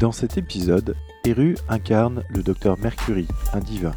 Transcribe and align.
Dans 0.00 0.10
cet 0.10 0.36
épisode, 0.38 0.96
Eru 1.24 1.56
incarne 1.68 2.24
le 2.28 2.42
docteur 2.42 2.76
Mercury, 2.78 3.28
un 3.52 3.60
divin. 3.60 3.92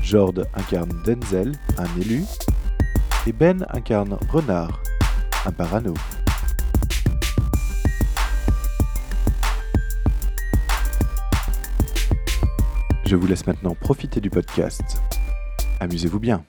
Jord 0.00 0.34
incarne 0.54 1.02
Denzel, 1.04 1.52
un 1.76 2.00
élu. 2.00 2.22
Et 3.26 3.32
Ben 3.32 3.66
incarne 3.70 4.16
Renard, 4.30 4.80
un 5.44 5.52
parano. 5.52 5.94
Je 13.04 13.16
vous 13.16 13.26
laisse 13.26 13.46
maintenant 13.46 13.74
profiter 13.74 14.20
du 14.20 14.30
podcast. 14.30 15.02
Amusez-vous 15.80 16.20
bien. 16.20 16.44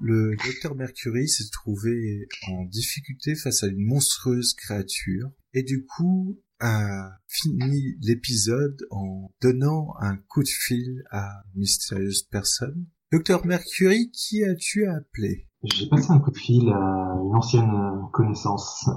Le 0.00 0.36
docteur 0.44 0.74
Mercury 0.74 1.28
s'est 1.28 1.50
trouvé 1.52 2.28
en 2.48 2.64
difficulté 2.64 3.34
face 3.34 3.62
à 3.62 3.68
une 3.68 3.84
monstrueuse 3.84 4.54
créature 4.54 5.30
et 5.54 5.62
du 5.62 5.84
coup 5.86 6.38
a 6.60 7.10
fini 7.26 7.96
l'épisode 8.00 8.78
en 8.90 9.30
donnant 9.40 9.94
un 10.00 10.16
coup 10.16 10.42
de 10.42 10.48
fil 10.48 11.02
à 11.10 11.28
une 11.54 11.60
mystérieuse 11.60 12.22
personne. 12.22 12.86
Docteur 13.10 13.44
Mercury, 13.44 14.10
qui 14.10 14.44
as-tu 14.44 14.86
appelé 14.86 15.48
J'ai 15.64 15.88
passé 15.88 16.10
un 16.10 16.20
coup 16.20 16.30
de 16.30 16.38
fil 16.38 16.68
à 16.68 17.18
une 17.24 17.34
ancienne 17.34 17.72
connaissance, 18.12 18.88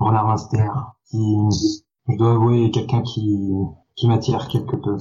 Renard 0.00 0.26
Master, 0.26 0.96
qui, 1.10 1.16
je 2.08 2.16
dois 2.16 2.32
avouer, 2.32 2.70
quelqu'un 2.70 3.02
qui, 3.02 3.48
qui 3.96 4.08
m'attire 4.08 4.48
quelque 4.48 4.76
peu. 4.76 4.96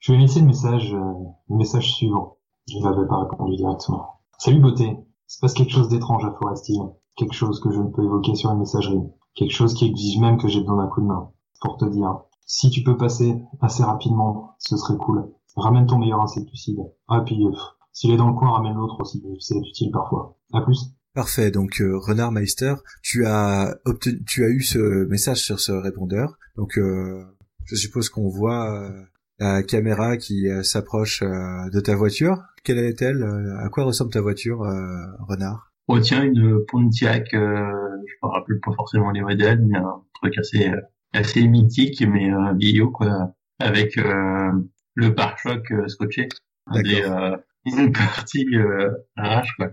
Je 0.00 0.12
lui 0.12 0.18
ai 0.18 0.22
laissé 0.22 0.40
le 0.40 0.46
message, 0.46 0.92
euh, 0.92 1.12
le 1.48 1.56
message 1.56 1.94
suivant. 1.94 2.36
Il 2.66 2.82
n'avait 2.82 3.06
pas 3.08 3.24
répondu 3.24 3.56
directement. 3.56 4.13
Salut 4.38 4.60
beauté, 4.60 4.84
il 4.84 5.06
se 5.26 5.38
passe 5.40 5.54
quelque 5.54 5.72
chose 5.72 5.88
d'étrange 5.88 6.24
à 6.24 6.34
Forest 6.38 6.68
Hill. 6.68 6.82
Quelque 7.16 7.34
chose 7.34 7.60
que 7.60 7.70
je 7.70 7.80
ne 7.80 7.88
peux 7.88 8.04
évoquer 8.04 8.34
sur 8.34 8.50
une 8.50 8.58
messagerie. 8.58 9.02
Quelque 9.34 9.52
chose 9.52 9.74
qui 9.74 9.86
exige 9.86 10.18
même 10.18 10.38
que 10.38 10.48
j'ai 10.48 10.60
besoin 10.60 10.84
d'un 10.84 10.90
coup 10.90 11.00
de 11.00 11.06
main. 11.06 11.30
Pour 11.60 11.76
te 11.76 11.84
dire, 11.86 12.20
si 12.46 12.70
tu 12.70 12.82
peux 12.82 12.96
passer 12.96 13.36
assez 13.60 13.82
rapidement, 13.82 14.56
ce 14.58 14.76
serait 14.76 14.96
cool. 14.98 15.32
Ramène 15.56 15.86
ton 15.86 15.98
meilleur 15.98 16.20
insecticide. 16.20 16.78
Ah, 17.08 17.22
puis, 17.24 17.44
euh, 17.44 17.50
s'il 17.92 18.10
est 18.10 18.16
dans 18.16 18.28
le 18.28 18.34
coin, 18.34 18.50
ramène 18.50 18.74
l'autre 18.74 19.00
aussi. 19.00 19.22
C'est 19.40 19.56
utile 19.56 19.90
parfois. 19.92 20.36
À 20.52 20.60
plus. 20.60 20.90
Parfait, 21.14 21.52
donc 21.52 21.80
euh, 21.80 21.96
Renard 21.96 22.32
Meister, 22.32 22.74
tu 23.00 23.24
as 23.24 23.76
obtenu, 23.84 24.24
tu 24.24 24.44
as 24.44 24.48
eu 24.48 24.62
ce 24.62 25.06
message 25.06 25.44
sur 25.44 25.60
ce 25.60 25.70
répondeur. 25.70 26.36
Donc 26.56 26.76
euh, 26.76 27.22
je 27.66 27.76
suppose 27.76 28.08
qu'on 28.08 28.28
voit 28.28 28.68
euh, 28.74 28.90
la 29.38 29.62
caméra 29.62 30.16
qui 30.16 30.48
euh, 30.48 30.64
s'approche 30.64 31.22
de 31.22 31.80
ta 31.80 31.94
voiture. 31.94 32.42
Quelle 32.64 32.78
est-elle 32.78 33.22
euh, 33.22 33.58
À 33.58 33.68
quoi 33.68 33.84
ressemble 33.84 34.10
ta 34.10 34.20
voiture, 34.20 34.62
euh, 34.62 35.06
Renard? 35.20 35.72
On 35.86 36.00
tient 36.00 36.24
une 36.24 36.64
Pontiac, 36.66 37.34
euh, 37.34 37.70
je 38.06 38.14
me 38.22 38.28
rappelle 38.28 38.58
pas 38.60 38.72
forcément 38.72 39.10
les 39.10 39.20
modèles, 39.20 39.62
mais 39.66 39.76
un 39.76 40.02
truc 40.14 40.38
assez 40.38 40.72
assez 41.12 41.46
mythique, 41.46 42.02
mais 42.06 42.32
euh, 42.32 42.54
vieillot 42.54 42.90
quoi, 42.90 43.34
avec 43.60 43.96
euh, 43.98 44.50
le 44.94 45.14
pare-choc 45.14 45.72
scotché, 45.86 46.28
D'accord. 46.66 46.82
des 46.82 47.02
euh, 47.02 47.36
une 47.66 47.92
partie 47.92 48.46
euh, 48.54 48.90
arrache 49.16 49.54
quoi. 49.56 49.70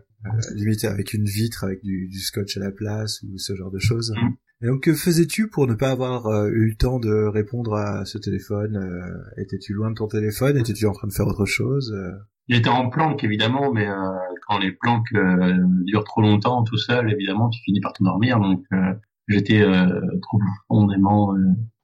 Limite 0.53 0.83
avec 0.85 1.13
une 1.13 1.25
vitre, 1.25 1.63
avec 1.63 1.81
du, 1.83 2.07
du 2.07 2.19
scotch 2.19 2.55
à 2.57 2.59
la 2.59 2.71
place 2.71 3.23
ou 3.23 3.37
ce 3.37 3.55
genre 3.55 3.71
de 3.71 3.79
choses. 3.79 4.13
Mm. 4.15 4.29
Et 4.63 4.67
donc 4.67 4.83
que 4.83 4.93
faisais-tu 4.93 5.47
pour 5.49 5.65
ne 5.67 5.73
pas 5.73 5.91
avoir 5.91 6.27
euh, 6.27 6.47
eu 6.49 6.69
le 6.69 6.75
temps 6.75 6.99
de 6.99 7.11
répondre 7.27 7.73
à 7.75 8.05
ce 8.05 8.17
téléphone 8.17 8.75
Euh, 8.77 9.41
Étais-tu 9.41 9.73
loin 9.73 9.89
de 9.89 9.95
ton 9.95 10.07
téléphone? 10.07 10.57
Étais-tu 10.57 10.85
en 10.85 10.91
train 10.93 11.07
de 11.07 11.13
faire 11.13 11.27
autre 11.27 11.45
chose 11.45 11.91
Euh, 11.93 12.11
J'étais 12.47 12.69
en 12.69 12.89
planque 12.89 13.23
évidemment, 13.23 13.71
mais 13.71 13.87
euh, 13.87 13.95
quand 14.47 14.57
les 14.59 14.71
planques 14.73 15.07
euh, 15.13 15.53
durent 15.85 16.03
trop 16.03 16.21
longtemps 16.21 16.63
tout 16.63 16.77
seul, 16.77 17.11
évidemment, 17.11 17.49
tu 17.49 17.59
finis 17.63 17.79
par 17.79 17.93
t'endormir. 17.93 18.39
Donc 18.39 18.63
euh, 18.73 18.93
j'étais 19.27 19.61
euh, 19.61 19.87
trop 20.21 20.39
profondément 20.67 21.33
euh, 21.35 21.39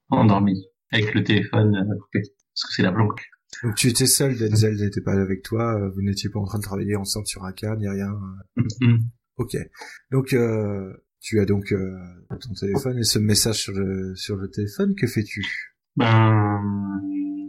endormi 0.09 0.65
avec 0.91 1.13
le 1.13 1.23
téléphone 1.23 1.75
euh, 1.75 1.95
coupé, 1.99 2.19
parce 2.21 2.63
que 2.67 2.73
c'est 2.75 2.83
la 2.83 2.91
planque. 2.91 3.21
Donc 3.63 3.75
tu 3.75 3.87
étais 3.87 4.05
seul, 4.07 4.37
Denzel 4.37 4.75
n'était 4.75 5.01
pas 5.01 5.13
avec 5.13 5.41
toi, 5.41 5.79
euh, 5.79 5.89
vous 5.95 6.01
n'étiez 6.01 6.29
pas 6.29 6.39
en 6.39 6.45
train 6.45 6.57
de 6.59 6.63
travailler 6.63 6.95
ensemble 6.95 7.27
sur 7.27 7.43
un 7.45 7.53
cas, 7.53 7.75
ni 7.75 7.87
rien. 7.87 8.11
euh, 8.57 8.63
Mhm. 8.81 8.99
Ok. 9.37 9.55
Donc 10.11 10.33
euh, 10.33 10.91
tu 11.19 11.39
as 11.39 11.45
donc 11.45 11.71
euh, 11.71 11.97
ton 12.29 12.53
téléphone 12.53 12.97
et 12.99 13.03
ce 13.03 13.19
message 13.19 13.57
sur 13.63 13.73
le 13.73 14.15
sur 14.15 14.35
le 14.35 14.49
téléphone, 14.49 14.95
que 14.95 15.07
fais-tu? 15.07 15.43
Ben, 15.95 16.61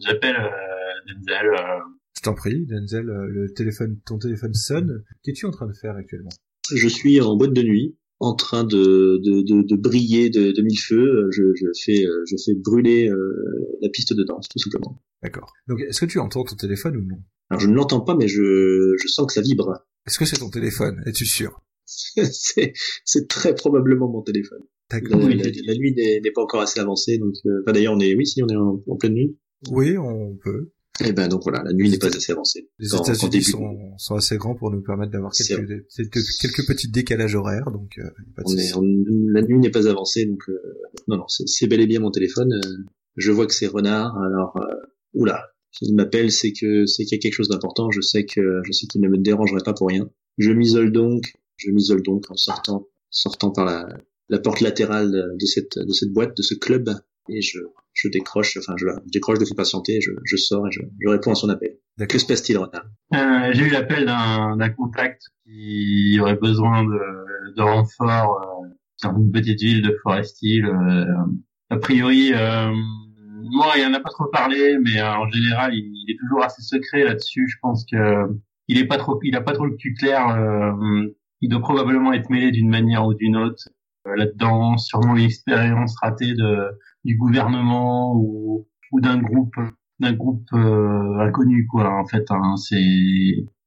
j'appelle 0.05 0.37
euh, 0.37 1.12
Denzel. 1.15 1.47
euh, 1.47 1.81
Je 2.17 2.23
t'en 2.23 2.34
prie, 2.34 2.67
Denzel, 2.67 3.09
euh, 3.09 3.27
le 3.29 3.53
téléphone, 3.53 3.99
ton 4.06 4.19
téléphone 4.19 4.55
sonne. 4.55 5.05
Qu'es-tu 5.23 5.47
en 5.47 5.51
train 5.51 5.67
de 5.67 5.75
faire 5.75 5.97
actuellement? 5.97 6.31
Je 6.75 6.89
suis 6.89 7.21
en 7.21 7.37
boîte 7.37 7.53
de 7.53 7.62
nuit, 7.62 7.97
en 8.21 8.34
train 8.34 8.65
de, 8.65 9.21
de, 9.25 9.43
de, 9.43 9.62
de 9.62 9.77
briller 9.77 10.29
de, 10.31 10.53
de 10.53 10.62
mille 10.62 10.79
feux. 10.81 11.29
Je, 11.31 11.43
je 11.55 11.67
fais, 11.85 12.05
euh, 12.06 12.25
je 12.31 12.37
fais 12.45 12.55
brûler 12.55 13.09
euh, 13.09 13.77
la 13.83 13.89
piste 13.91 14.12
de 14.15 14.25
danse, 14.25 14.49
tout 14.49 14.59
simplement. 14.59 15.00
D'accord. 15.23 15.53
Donc 15.67 15.81
est-ce 15.81 16.00
que 16.00 16.06
tu 16.06 16.19
entends 16.19 16.45
ton 16.45 16.56
téléphone 16.56 16.97
ou 16.97 17.03
non? 17.05 17.23
Alors 17.50 17.61
je 17.61 17.67
ne 17.69 17.75
l'entends 17.75 18.00
pas, 18.00 18.15
mais 18.15 18.29
je, 18.29 18.95
je 19.00 19.09
sens 19.09 19.27
que 19.27 19.33
ça 19.33 19.41
vibre. 19.41 19.85
Est-ce 20.06 20.19
que 20.19 20.25
c'est 20.25 20.39
ton 20.39 20.50
téléphone? 20.50 21.03
Es-tu 21.06 21.25
sûr? 21.27 21.61
c'est, 23.04 23.28
très 23.28 23.54
probablement 23.54 24.09
mon 24.09 24.22
téléphone. 24.22 24.60
La, 24.91 25.00
D'accord. 25.00 25.21
la- 25.21 25.34
la 25.37 25.75
nuit 25.75 25.94
n'est, 25.94 26.31
pas 26.34 26.43
encore 26.43 26.60
assez 26.60 26.81
avancée, 26.81 27.19
donc 27.19 27.34
euh, 27.47 27.62
enfin, 27.62 27.72
d'ailleurs 27.72 27.94
on 27.94 28.00
est, 28.00 28.15
oui, 28.15 28.26
si 28.26 28.43
on 28.43 28.49
est 28.49 28.56
en, 28.56 28.82
en 28.87 28.97
pleine 28.97 29.15
nuit. 29.15 29.37
Oui, 29.71 29.97
on 29.99 30.37
peut. 30.37 30.71
Et 31.04 31.12
ben 31.12 31.28
donc 31.28 31.43
voilà, 31.44 31.62
la 31.65 31.72
nuit 31.72 31.91
n'est 31.91 31.99
pas 31.99 32.09
assez 32.09 32.32
avancée. 32.32 32.69
Les 32.78 32.88
États-Unis 32.94 33.43
sont, 33.43 33.76
sont 33.99 34.15
assez 34.16 34.37
grands 34.37 34.54
pour 34.56 34.71
nous 34.72 34.81
permettre 34.82 35.12
d'avoir 35.12 35.32
quelques, 35.32 35.87
quelques, 36.41 36.66
petits 36.66 36.88
décalages 36.91 37.37
horaires, 37.37 37.71
donc 37.71 37.93
euh, 37.99 38.03
pas 38.34 38.43
de 38.43 38.49
on 38.49 38.56
est, 38.56 38.62
souci. 38.62 38.75
on- 38.76 39.32
la 39.32 39.43
nuit 39.43 39.59
n'est 39.59 39.70
pas 39.70 39.87
avancée, 39.88 40.26
donc 40.26 40.43
euh, 40.49 40.59
non, 41.06 41.19
non, 41.19 41.28
c'est, 41.28 41.47
c'est 41.47 41.66
bel 41.69 41.81
et 41.81 41.87
bien 41.87 42.00
mon 42.00 42.10
téléphone. 42.10 42.53
euh, 42.53 42.76
je 43.16 43.31
vois 43.31 43.47
que 43.47 43.55
c'est 43.55 43.66
Renard. 43.69 44.16
Alors, 44.19 44.56
euh, 44.56 44.75
oula, 45.15 45.44
s'il 45.70 45.94
m'appelle, 45.94 46.32
c'est 46.32 46.53
que 46.53 46.87
c'est 46.87 47.05
qu'il 47.05 47.16
y 47.16 47.20
a 47.20 47.22
quelque 47.22 47.34
chose 47.34 47.49
d'important. 47.49 47.91
Je 47.93 48.00
sais 48.00 48.25
que 48.25 48.60
je 48.65 48.72
sais 48.72 48.87
qu'il 48.87 49.00
ne 49.00 49.09
me 49.09 49.19
dérangerait 49.19 49.62
pas 49.65 49.75
pour 49.75 49.88
rien. 49.88 50.08
Je 50.38 50.50
m'isole 50.50 50.90
donc, 50.93 51.35
je 51.58 51.70
m'isole 51.70 52.02
donc 52.02 52.25
en 52.31 52.37
sortant, 52.37 52.87
sortant 53.10 53.50
par 53.50 53.64
la, 53.66 53.87
la 54.31 54.38
porte 54.38 54.60
latérale 54.60 55.10
de 55.12 55.46
cette 55.46 55.78
de 55.78 55.93
cette 55.93 56.12
boîte, 56.12 56.37
de 56.37 56.43
ce 56.43 56.55
club, 56.55 56.88
et 57.28 57.43
je 57.43 57.58
je 57.93 58.08
décroche, 58.08 58.56
enfin 58.58 58.75
je, 58.76 58.87
je 58.87 59.10
décroche 59.10 59.38
de 59.40 59.44
fais 59.44 59.56
patienter, 59.56 60.00
je, 60.00 60.12
je 60.25 60.37
sors 60.37 60.66
et 60.69 60.70
je, 60.70 60.81
je 61.00 61.08
réponds 61.08 61.32
à 61.32 61.34
son 61.34 61.49
appel. 61.49 61.78
Que 62.08 62.19
se 62.19 62.26
passe-t-il, 62.26 62.56
Renard? 62.56 62.87
Euh, 63.14 63.50
j'ai 63.52 63.64
eu 63.64 63.70
l'appel 63.70 64.06
d'un 64.06 64.56
d'un 64.56 64.70
contact 64.70 65.22
qui 65.44 66.19
aurait 66.20 66.37
besoin 66.37 66.84
de, 66.84 67.55
de 67.56 67.62
renfort 67.62 68.40
euh, 68.40 68.69
dans 69.02 69.19
une 69.19 69.32
petite 69.32 69.61
ville 69.61 69.82
de 69.82 69.96
Forest 70.02 70.38
Hill. 70.43 70.64
euh, 70.66 71.04
a 71.70 71.76
priori, 71.76 72.31
euh, 72.34 72.70
moi, 73.50 73.72
il 73.76 73.84
en 73.84 73.94
a 73.94 74.00
pas 74.00 74.11
trop 74.11 74.28
parlé, 74.31 74.78
mais 74.78 75.00
euh, 75.00 75.12
en 75.16 75.28
général, 75.28 75.75
il, 75.75 75.90
il 75.93 76.14
est 76.14 76.19
toujours 76.20 76.44
assez 76.44 76.62
secret 76.62 77.02
là-dessus. 77.02 77.49
Je 77.49 77.56
pense 77.61 77.84
que 77.90 77.96
il 78.69 78.78
est 78.78 78.87
pas 78.87 78.99
trop, 78.99 79.19
il 79.25 79.34
a 79.34 79.40
pas 79.40 79.54
trop 79.54 79.66
le 79.66 79.75
cul 79.76 79.94
clair. 79.94 80.20
Il 81.40 81.49
doit 81.50 81.61
probablement 81.61 82.12
être 82.12 82.31
mêlé 82.31 82.50
d'une 82.50 82.69
manière 82.70 83.06
ou 83.06 83.14
d'une 83.14 83.37
autre 83.37 83.69
euh, 84.06 84.14
là-dedans. 84.17 84.76
Sûrement 84.79 85.17
une 85.17 85.25
expérience 85.25 85.96
ratée 86.02 86.35
de 86.35 86.69
du 87.05 87.17
gouvernement 87.17 88.14
ou 88.17 88.67
ou 88.93 89.00
d'un 89.00 89.19
groupe 89.19 89.55
d'un 90.00 90.12
groupe 90.12 90.46
euh, 90.55 91.19
inconnu 91.20 91.67
quoi 91.67 91.90
en 91.99 92.06
fait 92.06 92.25
hein, 92.31 92.56
c'est 92.56 92.76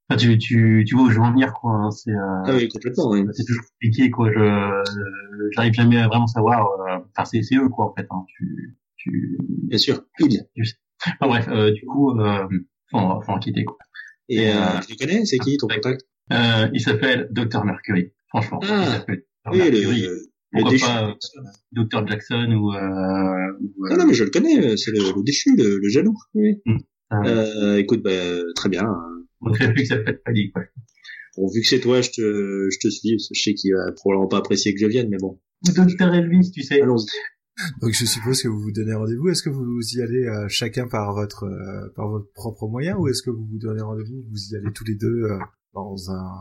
Enfin, 0.10 0.18
tu, 0.18 0.38
tu, 0.38 0.84
tu 0.86 0.96
vois 0.96 1.06
où 1.06 1.10
je 1.10 1.16
veux 1.16 1.22
en 1.22 1.32
venir, 1.32 1.54
quoi. 1.54 1.72
hein, 1.72 1.90
C'est, 1.92 2.12
euh, 2.12 2.44
Ah 2.46 2.52
oui, 2.54 2.68
complètement. 2.68 3.12
Oui. 3.12 3.24
c'est 3.32 3.46
toujours 3.46 3.64
compliqué, 3.72 4.10
quoi. 4.12 4.30
Je, 4.30 4.40
euh, 4.40 4.84
j'arrive 5.52 5.72
jamais 5.72 6.00
à 6.02 6.10
vraiment 6.10 6.28
savoir. 6.28 6.68
euh, 6.68 6.98
Enfin, 7.16 7.24
c'est, 7.24 7.42
c'est 7.44 7.56
eux, 7.56 7.70
quoi, 7.70 7.86
en 7.86 7.94
fait. 7.96 8.06
Hein. 8.10 8.26
Tu, 8.28 8.78
tu. 8.98 9.38
Bien 9.70 9.78
sûr, 9.78 10.02
il. 10.20 10.42
Enfin, 11.06 11.28
bref, 11.28 11.48
euh, 11.48 11.72
du 11.72 11.86
coup, 11.86 12.12
euh, 12.20 12.46
faut, 12.92 13.22
faut 13.22 13.32
enquêter, 13.32 13.64
quoi. 13.64 13.78
Et 14.28 14.50
Euh, 14.50 14.54
euh, 14.56 14.80
tu 14.86 14.98
connais? 14.98 15.24
C'est 15.24 15.38
qui 15.38 15.56
ton 15.56 15.68
contact? 15.70 16.02
Euh, 16.32 16.68
il 16.74 16.80
s'appelle 16.82 17.28
Dr 17.32 17.64
Mercury. 17.66 18.14
Franchement, 18.30 18.60
Ah. 18.64 18.84
il 18.86 18.92
s'appelle 18.92 19.24
Dr 19.46 19.52
Oui, 19.54 19.58
le, 19.60 19.72
Mercury. 19.72 20.02
le, 20.02 20.08
le 20.08 20.20
Pourquoi 20.54 20.72
déchu. 20.72 20.86
pas, 20.86 21.10
euh, 21.10 21.14
Dr 21.72 22.08
Jackson 22.08 22.52
ou. 22.54 22.74
Euh, 22.74 23.52
ou, 23.60 23.86
euh, 23.86 23.90
Non, 23.92 23.98
non, 23.98 24.08
mais 24.08 24.14
je 24.14 24.24
le 24.24 24.30
connais. 24.30 24.78
C'est 24.78 24.92
le, 24.92 25.00
le 25.00 25.24
déchu, 25.24 25.56
le, 25.58 25.80
le 25.82 25.90
jaloux. 25.90 26.16
Oui. 26.34 26.62
Ah. 27.10 27.22
Euh, 27.26 27.78
écoute, 27.78 28.02
bah, 28.04 28.12
très 28.56 28.70
bien. 28.70 28.88
on 29.42 29.50
ne 29.50 29.56
plus 29.74 29.84
que 29.84 29.86
ça 29.88 29.98
peut 29.98 30.12
être 30.12 30.24
pas 30.24 30.32
dit, 30.32 30.52
quoi. 30.52 30.64
Bon, 31.38 31.48
vu 31.54 31.62
que 31.62 31.68
c'est 31.68 31.80
toi, 31.80 32.02
je 32.02 32.10
te, 32.12 32.22
je 32.72 32.78
te 32.80 32.90
suis. 32.90 33.18
Je 33.34 33.42
sais 33.42 33.54
qu'il 33.54 33.74
va 33.74 33.92
probablement 33.94 34.28
pas 34.28 34.38
apprécier 34.38 34.74
que 34.74 34.80
je 34.80 34.86
vienne, 34.88 35.08
mais 35.10 35.18
bon. 35.18 35.40
Dr 35.64 36.14
Elvis, 36.14 36.52
tu 36.52 36.62
sais. 36.64 36.82
Allons-y. 36.82 37.06
Donc 37.82 37.92
je 37.94 38.06
suppose 38.06 38.42
que 38.42 38.48
vous 38.48 38.60
vous 38.60 38.72
donnez 38.72 38.94
rendez-vous. 38.94 39.30
Est-ce 39.30 39.44
que 39.44 39.50
vous 39.50 39.80
y 39.94 40.02
allez 40.02 40.26
euh, 40.26 40.48
chacun 40.48 40.88
par 40.88 41.14
votre 41.14 41.44
euh, 41.44 41.90
par 41.96 42.10
votre 42.10 42.32
propre 42.34 42.68
moyen 42.68 42.98
ou 42.98 43.08
est-ce 43.08 43.22
que 43.22 43.30
vous 43.30 43.46
vous 43.46 43.60
donnez 43.60 43.82
rendez-vous 43.82 44.24
Vous 44.30 44.38
y 44.52 44.56
allez 44.56 44.72
tous 44.74 44.86
les 44.86 44.96
deux 44.96 45.24
euh, 45.26 45.38
dans 45.74 46.12
un 46.12 46.32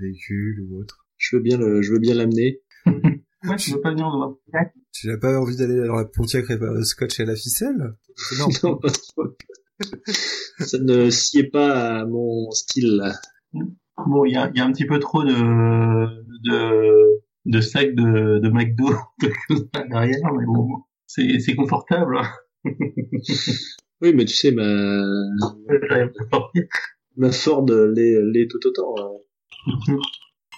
véhicule 0.00 0.60
ou 0.68 0.80
autre 0.80 1.06
Je 1.16 1.36
veux 1.36 1.42
bien 1.42 1.58
le, 1.58 1.82
je 1.82 1.92
veux 1.92 1.98
bien 1.98 2.14
l'amener. 2.14 2.60
Ouais, 2.86 3.56
tu 3.56 3.72
veux 3.72 3.80
pas 3.80 3.90
venir 3.90 4.06
dans 4.10 4.18
ma 4.52 4.60
Tu 4.92 5.06
n'as 5.08 5.16
pas 5.18 5.38
envie 5.38 5.56
d'aller 5.56 5.86
dans 5.86 5.94
la 5.96 6.04
Pontiac 6.04 6.46
Répar- 6.46 6.82
Scotch 6.84 7.20
et 7.20 7.24
la 7.24 7.36
ficelle? 7.36 7.94
Non. 8.38 8.48
Non, 8.64 8.80
ça 10.58 10.78
ne 10.78 11.08
sied 11.10 11.44
pas 11.50 12.00
à 12.00 12.04
mon 12.04 12.50
style. 12.50 13.00
Bon, 13.96 14.24
il 14.24 14.32
y 14.32 14.36
a, 14.36 14.50
il 14.52 14.58
y 14.58 14.60
a 14.60 14.64
un 14.64 14.72
petit 14.72 14.86
peu 14.86 14.98
trop 14.98 15.22
de, 15.22 15.30
de, 15.30 17.20
de 17.46 17.60
sacs 17.60 17.94
de, 17.94 18.38
de 18.40 18.48
McDo 18.48 18.88
derrière, 19.88 20.32
mais 20.36 20.46
bon, 20.46 20.82
c'est, 21.06 21.38
c'est 21.38 21.54
confortable. 21.54 22.18
hein. 22.18 22.28
Oui, 24.00 24.12
mais 24.14 24.24
tu 24.24 24.34
sais, 24.34 24.50
ma, 24.50 24.64
Ma 27.18 27.30
Ford 27.32 27.66
l'est, 27.66 28.16
l'est 28.32 28.48
tout 28.48 28.66
autant. 28.66 28.94
hein. 28.98 29.98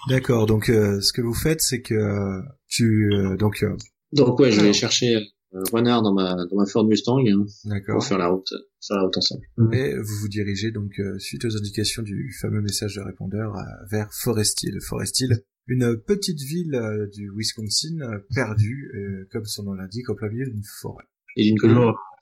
D'accord. 0.09 0.47
Donc 0.47 0.69
euh, 0.69 1.01
ce 1.01 1.13
que 1.13 1.21
vous 1.21 1.35
faites, 1.35 1.61
c'est 1.61 1.83
que 1.83 1.95
euh, 1.95 2.41
tu 2.69 3.11
euh, 3.13 3.37
donc 3.37 3.63
euh, 3.63 3.77
Donc 4.13 4.39
ouais, 4.39 4.51
je 4.51 4.61
vais 4.61 4.73
chercher 4.73 5.17
euh, 5.17 5.63
Renard 5.73 6.03
dans 6.03 6.13
ma, 6.15 6.35
dans 6.35 6.57
ma 6.57 6.67
Ford 6.67 6.87
Mustang 6.87 7.19
hein, 7.27 7.45
d'accord. 7.65 7.97
pour 7.97 8.05
faire 8.05 8.19
la 8.19 8.29
route, 8.29 8.49
faire 8.87 8.97
la 8.97 9.03
route 9.05 9.17
ensemble. 9.17 9.43
Et 9.73 9.97
vous 9.97 10.15
vous 10.23 10.29
dirigez 10.29 10.71
donc 10.71 10.93
euh, 11.01 11.19
suite 11.19 11.45
aux 11.45 11.57
indications 11.57 12.03
du 12.03 12.33
fameux 12.41 12.61
message 12.63 12.95
de 12.97 13.01
répondeur 13.01 13.57
euh, 13.57 13.63
vers 13.91 14.09
Forest 14.13 14.63
Hill. 14.63 14.79
Forest 14.81 15.21
Hill, 15.21 15.43
une 15.67 15.97
petite 15.99 16.41
ville 16.41 16.75
euh, 16.75 17.07
du 17.09 17.31
Wisconsin 17.35 18.01
euh, 18.01 18.19
perdue, 18.35 18.91
euh, 18.95 19.29
comme 19.33 19.45
son 19.45 19.65
nom 19.65 19.73
l'indique, 19.75 20.09
au 20.09 20.15
plein 20.15 20.29
milieu 20.29 20.47
d'une 20.47 20.63
forêt. 20.81 21.05
Et 21.37 21.45
d'une 21.45 21.59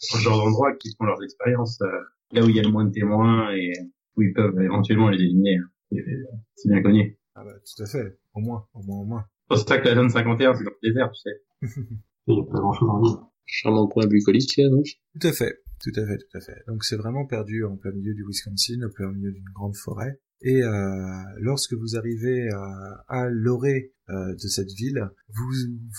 ce 0.01 0.19
genre 0.19 0.39
d'endroit 0.45 0.75
qui 0.77 0.95
font 0.97 1.05
leurs 1.05 1.23
expériences, 1.23 1.81
euh, 1.83 1.87
là 2.33 2.45
où 2.45 2.49
il 2.49 2.57
y 2.57 2.61
a 2.61 2.63
le 2.63 2.71
moins 2.71 2.85
de 2.85 2.93
témoins 2.93 3.53
et 3.55 3.73
où 4.19 4.23
ils 4.23 4.33
peuvent 4.33 4.61
éventuellement 4.61 5.09
les 5.09 5.23
éliminer. 5.23 5.59
Et, 5.93 6.01
euh, 6.01 6.25
C'est 6.57 6.69
bien 6.69 6.83
connu. 6.83 7.19
Ah 7.35 7.45
bah 7.45 7.53
tout 7.55 7.83
à 7.83 7.87
fait, 7.87 8.19
au 8.35 8.41
moins, 8.41 8.67
au 8.75 8.83
moins, 8.83 8.99
au 8.99 9.05
moins. 9.05 9.25
C'est 9.51 9.57
pour 9.57 9.69
ça 9.69 9.79
que 9.79 9.89
la 9.89 9.95
zone 9.95 10.11
51, 10.11 10.55
c'est 10.55 10.65
dans 10.65 10.71
le 10.71 10.89
désert, 10.89 11.11
tu 11.13 11.21
sais. 11.21 11.43
Il 12.27 12.35
n'y 12.35 12.41
a 12.41 12.45
pas 12.45 12.59
grand 12.59 12.73
chose 12.73 12.91
en 12.91 13.01
ville. 13.01 13.17
Charmant 13.47 13.87
coin 13.87 14.07
bucolique, 14.07 14.57
là, 14.59 14.69
donc. 14.69 14.87
Tout 15.19 15.27
à 15.27 15.33
fait, 15.33 15.61
tout 15.81 15.93
à 15.97 16.05
fait, 16.05 16.19
tout 16.19 16.37
à 16.37 16.41
fait. 16.41 16.63
Donc 16.67 16.85
c'est 16.85 16.97
vraiment 16.97 17.25
perdu 17.25 17.65
en 17.65 17.77
plein 17.77 17.93
milieu 17.93 18.13
du 18.13 18.25
Wisconsin, 18.27 18.83
au 18.83 18.91
plein 18.91 19.11
milieu 19.13 19.33
d'une 19.33 19.49
grande 19.55 19.77
forêt. 19.77 20.21
Et 20.43 20.63
euh, 20.63 21.23
lorsque 21.39 21.75
vous 21.75 21.97
arrivez 21.97 22.49
euh, 22.49 22.95
à 23.09 23.29
l'orée 23.29 23.93
euh, 24.11 24.35
de 24.35 24.49
cette 24.49 24.71
ville, 24.73 25.09
vous 25.35 25.51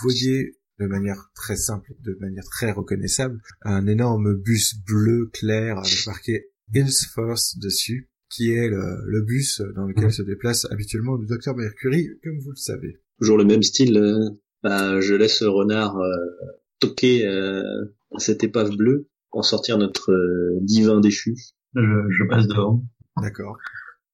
voyez 0.02 0.56
de 0.80 0.86
manière 0.86 1.30
très 1.34 1.58
simple, 1.58 1.94
de 2.00 2.18
manière 2.22 2.46
très 2.46 2.72
reconnaissable, 2.72 3.42
un 3.64 3.86
énorme 3.88 4.36
bus 4.36 4.76
bleu 4.86 5.30
clair 5.34 5.80
avec 5.80 6.06
marqué 6.06 6.48
Hills 6.74 7.08
First 7.14 7.60
dessus, 7.60 8.09
qui 8.30 8.52
est 8.54 8.68
le, 8.70 9.02
le 9.06 9.22
bus 9.22 9.62
dans 9.76 9.86
lequel 9.86 10.12
se 10.12 10.22
déplace 10.22 10.66
habituellement 10.72 11.16
le 11.16 11.26
docteur 11.26 11.56
Mercury, 11.56 12.08
comme 12.24 12.40
vous 12.40 12.52
le 12.52 12.56
savez. 12.56 13.00
Toujours 13.20 13.38
le 13.38 13.44
même 13.46 13.64
style. 13.64 13.98
euh, 13.98 14.30
bah, 14.64 15.00
je 15.02 15.16
laisse 15.16 15.42
Renard 15.44 15.98
euh, 15.98 16.16
toquer 16.80 17.26
euh, 17.28 17.64
à 18.16 18.20
cette 18.20 18.44
épave 18.44 18.76
bleue 18.76 19.08
pour 19.32 19.46
sortir 19.46 19.78
notre 19.78 20.12
euh, 20.12 20.60
divin 20.62 21.00
déchu. 21.00 21.36
Je, 21.76 21.82
je 22.10 22.24
passe 22.30 22.48
devant. 22.48 22.84
D'accord. 23.22 23.58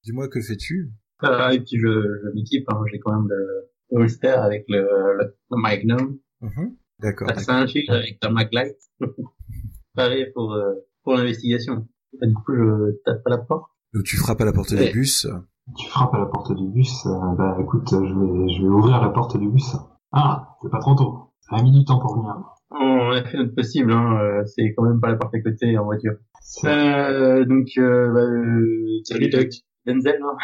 Dis-moi 0.04 0.28
que 0.28 0.40
fais-tu? 0.40 0.90
Ah, 1.20 1.52
et 1.54 1.60
puis 1.60 1.78
je, 1.78 1.88
je 1.88 2.28
m'équipe, 2.34 2.64
hein. 2.70 2.82
j'ai 2.92 2.98
quand 3.00 3.12
même 3.18 3.28
le 3.28 3.98
holster 3.98 4.28
avec 4.28 4.64
le, 4.68 4.80
le, 4.82 5.34
le 5.50 5.56
Magnum, 5.60 6.18
Mhm. 6.42 6.76
D'accord. 7.00 7.28
la 7.28 7.38
ceinture 7.38 7.82
avec 7.88 8.18
la 8.22 8.30
Maglite. 8.30 8.76
Pareil 9.94 10.26
pour, 10.34 10.52
euh, 10.54 10.74
pour 11.02 11.14
l'investigation. 11.14 11.86
Du 12.20 12.34
coup, 12.34 12.54
je 12.54 12.92
tape 13.04 13.22
à 13.26 13.30
la 13.30 13.38
porte. 13.38 13.70
Donc 13.96 14.04
tu 14.04 14.16
frappes 14.18 14.40
à 14.42 14.44
la 14.44 14.52
porte 14.52 14.70
Ouais. 14.72 14.88
du 14.88 14.92
bus. 14.92 15.26
Tu 15.76 15.88
frappes 15.88 16.14
à 16.14 16.18
la 16.18 16.26
porte 16.26 16.52
du 16.54 16.68
bus. 16.68 17.06
euh, 17.06 17.34
bah 17.36 17.56
écoute, 17.60 17.88
je 17.90 17.96
vais, 17.96 18.54
je 18.54 18.62
vais 18.62 18.68
ouvrir 18.68 19.00
la 19.00 19.08
porte 19.08 19.36
du 19.38 19.48
bus. 19.48 19.74
Ah, 20.12 20.56
c'est 20.62 20.70
pas 20.70 20.78
trop 20.80 20.94
tôt. 20.94 21.32
Mis 21.62 21.72
du 21.72 21.84
temps 21.84 21.98
pour 21.98 22.16
venir. 22.16 22.34
On 22.70 23.10
a 23.12 23.24
fait 23.24 23.38
notre 23.38 23.54
possible, 23.54 23.92
hein. 23.92 24.18
euh, 24.20 24.42
c'est 24.44 24.74
quand 24.76 24.84
même 24.84 25.00
pas 25.00 25.08
la 25.08 25.16
porte 25.16 25.34
à 25.34 25.40
côté 25.40 25.78
en 25.78 25.84
voiture. 25.84 26.12
Euh, 26.64 27.44
donc, 27.44 27.68
euh, 27.78 28.12
bah, 28.12 28.20
euh, 28.20 29.00
Salut 29.04 29.30
Doc. 29.30 29.48
Denzel, 29.86 30.20
hein. 30.22 30.36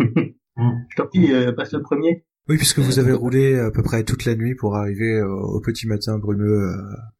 Mm. 0.00 0.30
Je 0.90 0.96
t'en 0.96 1.06
prie, 1.06 1.32
euh, 1.32 1.52
passe 1.52 1.72
le 1.72 1.82
premier. 1.82 2.24
Oui, 2.48 2.56
puisque 2.56 2.78
vous 2.78 2.98
avez 2.98 3.12
roulé 3.12 3.58
à 3.58 3.70
peu 3.70 3.82
près 3.82 4.04
toute 4.04 4.24
la 4.24 4.34
nuit 4.36 4.54
pour 4.54 4.76
arriver 4.76 5.22
au, 5.22 5.56
au 5.56 5.60
petit 5.60 5.86
matin 5.86 6.18
brumeux 6.18 6.70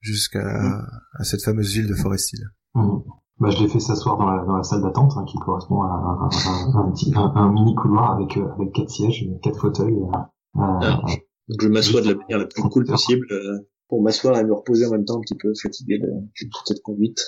jusqu'à 0.01 0.85
à 1.19 1.25
cette 1.25 1.43
fameuse 1.43 1.73
ville 1.75 1.89
de 1.89 1.95
Forest 1.95 2.33
Hill. 2.33 2.45
Mhm. 2.75 3.03
Bah, 3.39 3.51
je 3.51 3.59
l'ai 3.63 3.69
fait 3.69 3.81
s'asseoir 3.81 4.17
dans 4.17 4.27
la, 4.31 4.45
dans 4.45 4.57
la 4.57 4.63
salle 4.63 4.83
d'attente, 4.83 5.13
hein, 5.17 5.25
qui 5.27 5.37
correspond 5.39 5.83
à, 5.83 5.89
un- 6.25 6.91
petit, 6.91 7.13
un, 7.15 7.33
un 7.35 7.53
mini 7.53 7.75
couloir 7.75 8.13
avec, 8.13 8.37
euh, 8.39 8.49
avec 8.55 8.73
quatre 8.73 8.89
sièges, 8.91 9.29
quatre 9.43 9.61
fauteuils. 9.61 9.93
euh, 9.95 10.61
euh, 10.63 10.81
Ah. 10.83 11.01
Donc 11.49 11.61
je 11.61 11.69
m'assois 11.69 12.01
de 12.01 12.09
la 12.09 12.15
manière 12.17 12.39
la 12.39 12.47
plus 12.47 12.63
cool 12.63 12.85
possible 12.87 13.27
euh, 13.31 13.69
pour 13.89 14.03
m'asseoir 14.03 14.37
et 14.39 14.45
me 14.45 14.53
reposer 14.55 14.87
en 14.87 14.91
même 14.91 15.05
temps 15.05 15.19
un 15.19 15.21
petit 15.21 15.37
peu 15.37 15.53
fatigué 15.63 15.99
de 15.99 16.07
de 16.07 16.51
toute 16.51 16.67
cette 16.67 16.83
conduite. 16.83 17.21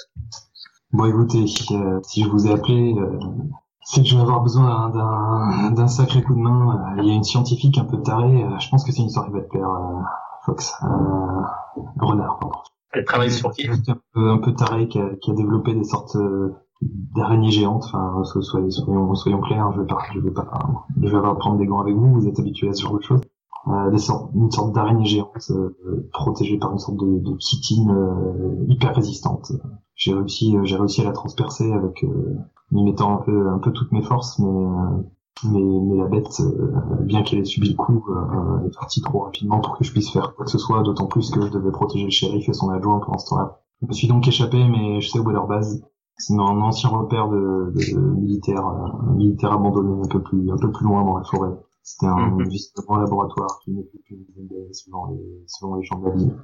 Bon, 0.93 1.05
écoutez, 1.05 1.45
euh, 1.73 2.01
si 2.03 2.25
je 2.25 2.29
vous 2.31 2.47
ai 2.47 2.53
appelé, 2.53 2.95
euh, 2.99 3.19
c'est 3.85 4.01
que 4.03 4.09
je 4.09 4.17
vais 4.17 4.23
avoir 4.23 4.41
besoin 4.43 4.89
d'un 4.89 5.71
d'un 5.73 5.87
sacré 5.89 6.23
coup 6.23 6.35
de 6.35 6.41
main. 6.41 6.95
Euh, 6.97 7.03
Il 7.03 7.09
y 7.09 7.11
a 7.11 7.15
une 7.15 7.23
scientifique 7.23 7.77
un 7.79 7.85
peu 7.85 8.01
tarée. 8.03 8.43
euh, 8.45 8.59
je 8.59 8.69
pense 8.71 8.83
que 8.85 8.91
c'est 8.93 9.03
une 9.03 9.09
histoire 9.09 9.27
qui 9.27 9.33
va 9.33 9.41
te 9.43 9.49
plaire, 9.49 9.69
euh, 9.71 10.01
Fox. 10.47 10.73
Euh, 10.83 10.87
Renard, 12.01 12.39
pardon. 12.41 12.59
Elle 12.93 13.05
travaille 13.05 13.31
sur 13.31 13.51
qui? 13.53 13.67
un 13.69 14.01
peu, 14.15 14.31
un 14.31 14.39
peu 14.39 14.55
taré 14.55 14.89
qui 14.89 14.99
a, 14.99 15.11
qui 15.17 15.31
a 15.31 15.35
développé 15.35 15.75
des 15.75 15.85
sortes 15.85 16.17
euh, 16.17 16.53
d'araignées 16.83 17.51
géantes. 17.51 17.85
Enfin, 17.87 18.23
so- 18.25 18.43
soyez, 18.43 18.71
soyons, 18.71 19.15
soyons 19.15 19.41
clairs. 19.41 19.73
Je 19.73 19.81
vais 19.81 19.87
pas, 19.87 19.99
je 20.15 20.21
vais 20.21 20.31
pas, 20.31 20.49
je 21.03 21.15
vais 21.15 21.23
pas 21.23 21.35
prendre 21.35 21.59
des 21.59 21.67
gants 21.67 21.81
avec 21.81 21.95
vous. 21.95 22.15
Vous 22.15 22.27
êtes 22.29 22.39
habitués 22.39 22.69
à 22.69 22.73
ce 22.73 22.83
genre 22.83 22.97
de 22.97 23.03
choses. 23.03 23.21
Euh, 23.67 23.91
des 23.91 23.99
sortes, 23.99 24.31
une 24.35 24.51
sorte 24.51 24.73
d'araignée 24.73 25.05
géante 25.05 25.51
euh, 25.51 26.09
protégée 26.13 26.57
par 26.59 26.73
une 26.73 26.79
sorte 26.79 26.97
de, 26.99 27.19
de 27.19 27.37
chitine 27.39 27.91
euh, 27.91 28.65
hyper 28.69 28.95
résistante. 28.95 29.53
J'ai 29.95 30.15
réussi, 30.15 30.57
euh, 30.57 30.65
j'ai 30.65 30.77
réussi 30.77 31.03
à 31.03 31.05
la 31.05 31.13
transpercer 31.13 31.71
avec, 31.73 32.03
euh, 32.05 32.37
y 32.73 32.83
mettant 32.83 33.15
un 33.15 33.23
peu, 33.23 33.49
un 33.49 33.59
peu 33.59 33.73
toutes 33.73 33.93
mes 33.93 34.03
forces, 34.03 34.39
mais 34.39 34.47
euh, 34.49 35.03
mais, 35.45 35.61
mais 35.61 35.97
la 35.97 36.07
bête, 36.07 36.41
euh, 36.41 36.73
bien 37.01 37.23
qu'elle 37.23 37.41
ait 37.41 37.45
subi 37.45 37.71
le 37.71 37.77
coup, 37.77 38.05
euh, 38.11 38.67
est 38.67 38.75
partie 38.75 39.01
trop 39.01 39.21
rapidement 39.21 39.61
pour 39.61 39.77
que 39.79 39.85
je 39.85 39.93
puisse 39.93 40.11
faire 40.11 40.35
quoi 40.35 40.45
que 40.45 40.51
ce 40.51 40.59
soit, 40.59 40.83
d'autant 40.83 41.07
plus 41.07 41.31
que 41.31 41.41
je 41.41 41.51
devais 41.51 41.71
protéger 41.71 42.05
le 42.05 42.11
shérif 42.11 42.49
et 42.49 42.53
son 42.53 42.71
adjoint 42.71 43.01
pendant 43.01 43.19
ce 43.19 43.29
temps-là. 43.31 43.61
Je 43.83 43.87
me 43.87 43.93
suis 43.93 44.09
donc 44.09 44.27
échappé, 44.27 44.67
mais 44.69 45.01
je 45.01 45.09
sais 45.09 45.19
où 45.19 45.31
est 45.31 45.33
leur 45.33 45.47
base. 45.47 45.83
C'est 46.17 46.35
un 46.35 46.39
ancien 46.39 46.89
repère 46.89 47.29
de, 47.29 47.73
de, 47.75 47.99
militaires, 47.99 48.67
euh, 48.67 49.13
militaires 49.15 49.53
abandonnés 49.53 50.03
un 50.05 50.09
peu 50.09 50.21
plus, 50.21 50.51
un 50.51 50.57
peu 50.57 50.73
plus 50.73 50.85
loin 50.85 51.05
dans 51.05 51.17
la 51.17 51.25
forêt. 51.25 51.57
C'était 51.85 52.07
un, 52.07 52.37
un 52.89 52.99
laboratoire 53.01 53.61
qui 53.65 53.71
n'est 53.71 53.85
plus 53.85 54.27
d'années 54.37 54.73
selon 54.73 55.07
les, 55.07 55.45
selon 55.47 55.77
les 55.77 55.85
gens 55.85 55.99
de 56.01 56.07
la 56.07 56.15
ville. 56.17 56.37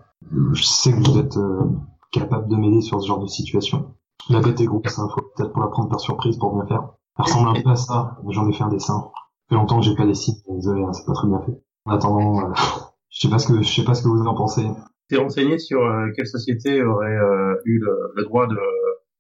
Je 0.53 0.63
sais 0.63 0.93
que 0.93 1.11
vous 1.11 1.19
êtes 1.19 1.37
euh, 1.37 1.65
capable 2.13 2.49
de 2.49 2.57
m'aider 2.57 2.81
sur 2.81 3.03
ce 3.03 3.09
genre 3.09 3.19
de 3.19 3.27
situation. 3.27 3.95
La 4.31 4.41
bête 4.41 4.61
est 4.61 4.65
grosse, 4.65 4.99
hein, 4.99 5.09
faut 5.13 5.21
peut-être 5.37 5.53
pour 5.53 5.61
la 5.61 5.69
prendre 5.69 5.89
par 5.89 6.01
surprise 6.01 6.39
pour 6.39 6.55
bien 6.55 6.67
faire. 6.67 6.95
Elle 7.19 7.25
ressemble 7.25 7.49
un 7.49 7.63
peu 7.63 7.71
à 7.71 7.77
ça, 7.77 8.17
j'en 8.29 8.49
ai 8.49 8.53
fait 8.53 8.65
un 8.65 8.69
dessin. 8.69 9.11
Ça 9.15 9.21
fait 9.49 9.55
longtemps 9.57 9.79
que 9.81 9.85
j'ai 9.85 9.95
pas 9.95 10.07
dessiné, 10.07 10.39
désolé, 10.49 10.83
hein, 10.83 10.93
c'est 10.93 11.05
pas 11.07 11.13
très 11.13 11.29
bien 11.29 11.41
fait. 11.41 11.61
En 11.87 11.93
attendant, 11.93 12.41
euh, 12.41 12.53
je 13.11 13.21
sais 13.21 13.29
pas 13.31 13.39
ce 13.39 13.49
que, 13.49 13.63
je 13.63 13.69
sais 13.73 13.85
pas 13.85 13.95
ce 13.95 14.03
que 14.03 14.09
vous 14.09 14.27
en 14.27 14.35
pensez. 14.35 14.67
T'es 15.09 15.17
renseigné 15.17 15.59
sur 15.59 15.83
euh, 15.85 16.09
quelle 16.17 16.27
société 16.27 16.83
aurait 16.83 17.17
euh, 17.17 17.55
eu 17.65 17.79
le, 17.79 18.13
le 18.17 18.25
droit 18.25 18.47
de 18.47 18.57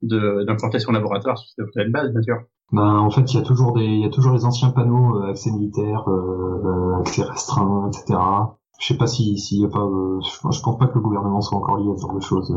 de- 0.02 0.44
d'implantation 0.44 0.92
laboratoire 0.92 1.38
sur 1.38 1.66
cette 1.72 1.90
base, 1.90 2.10
bien 2.12 2.22
sûr? 2.22 2.36
Ben, 2.72 2.96
en 2.98 3.10
fait, 3.10 3.32
il 3.32 3.36
y 3.36 3.40
a 3.40 3.42
toujours 3.42 3.72
des, 3.72 3.84
il 3.84 4.00
y 4.00 4.04
a 4.04 4.10
toujours 4.10 4.34
les 4.34 4.44
anciens 4.44 4.70
panneaux 4.70 5.22
euh, 5.22 5.30
accès 5.30 5.50
militaire, 5.50 6.08
euh, 6.10 7.00
accès 7.00 7.22
restreint, 7.22 7.90
etc. 7.90 8.54
Je 8.80 8.86
sais 8.88 8.96
pas 8.98 9.06
si, 9.06 9.38
s'il 9.38 9.60
y 9.62 9.64
a 9.64 9.68
pas, 9.68 9.80
euh, 9.84 10.20
je, 10.20 10.30
je 10.30 10.60
pense 10.62 10.78
pas 10.78 10.86
que 10.88 10.94
le 10.94 11.00
gouvernement 11.00 11.40
soit 11.40 11.56
encore 11.58 11.78
lié 11.78 11.90
à 11.90 11.96
ce 11.96 12.02
genre 12.02 12.14
de 12.14 12.20
choses. 12.20 12.54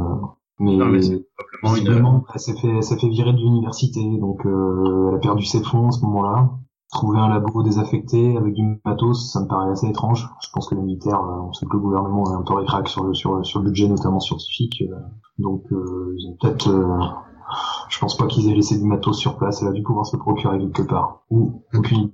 Mais, 0.60 0.76
Non, 0.76 0.86
mais 0.86 1.02
c'est 1.02 1.24
simplement 1.64 2.18
une... 2.18 2.24
elle 2.34 2.40
s'est 2.40 2.56
fait, 2.58 2.82
fait 2.82 3.08
virer 3.10 3.34
de 3.34 3.38
l'université, 3.38 4.02
donc 4.20 4.46
euh, 4.46 5.10
elle 5.10 5.16
a 5.16 5.20
perdu 5.20 5.46
ses 5.46 5.64
fonds 5.64 5.88
à 5.90 5.92
ce 5.92 6.02
moment-là. 6.06 6.50
Trouver 6.92 7.20
un 7.20 7.28
labo 7.28 7.64
désaffecté 7.64 8.38
avec 8.38 8.54
du 8.54 8.80
matos, 8.86 9.32
ça 9.34 9.42
me 9.42 9.48
paraît 9.48 9.72
assez 9.72 9.88
étrange. 9.88 10.28
Je 10.42 10.48
pense 10.54 10.70
que 10.70 10.76
les 10.76 10.82
militaires, 10.82 11.22
euh, 11.22 11.42
on 11.50 11.54
sait 11.54 11.66
que 11.66 11.74
le 11.74 11.80
gouvernement 11.80 12.24
est 12.32 12.36
un 12.36 12.44
peu 12.44 12.54
récrac 12.54 12.88
sur 12.88 13.04
le, 13.04 13.14
sur, 13.14 13.46
sur 13.46 13.60
le 13.60 13.66
budget, 13.66 13.88
notamment 13.90 14.20
scientifique. 14.22 14.82
euh, 14.90 14.96
donc, 15.38 15.64
euh, 15.74 16.16
ils 16.18 16.30
ont 16.30 16.38
peut-être... 16.40 16.70
euh, 16.70 16.98
je 17.90 18.00
pense 18.00 18.18
pas 18.18 18.26
qu'ils 18.28 18.50
aient 18.50 18.56
laissé 18.56 18.78
du 18.78 18.86
matos 18.86 19.18
sur 19.18 19.38
place. 19.38 19.62
Elle 19.62 19.68
a 19.70 19.72
dû 19.72 19.84
pouvoir 19.84 20.06
se 20.06 20.16
le 20.16 20.22
procurer 20.22 20.60
quelque 20.60 20.82
part. 20.82 21.24
Ou, 21.30 21.64
aucune. 21.74 22.10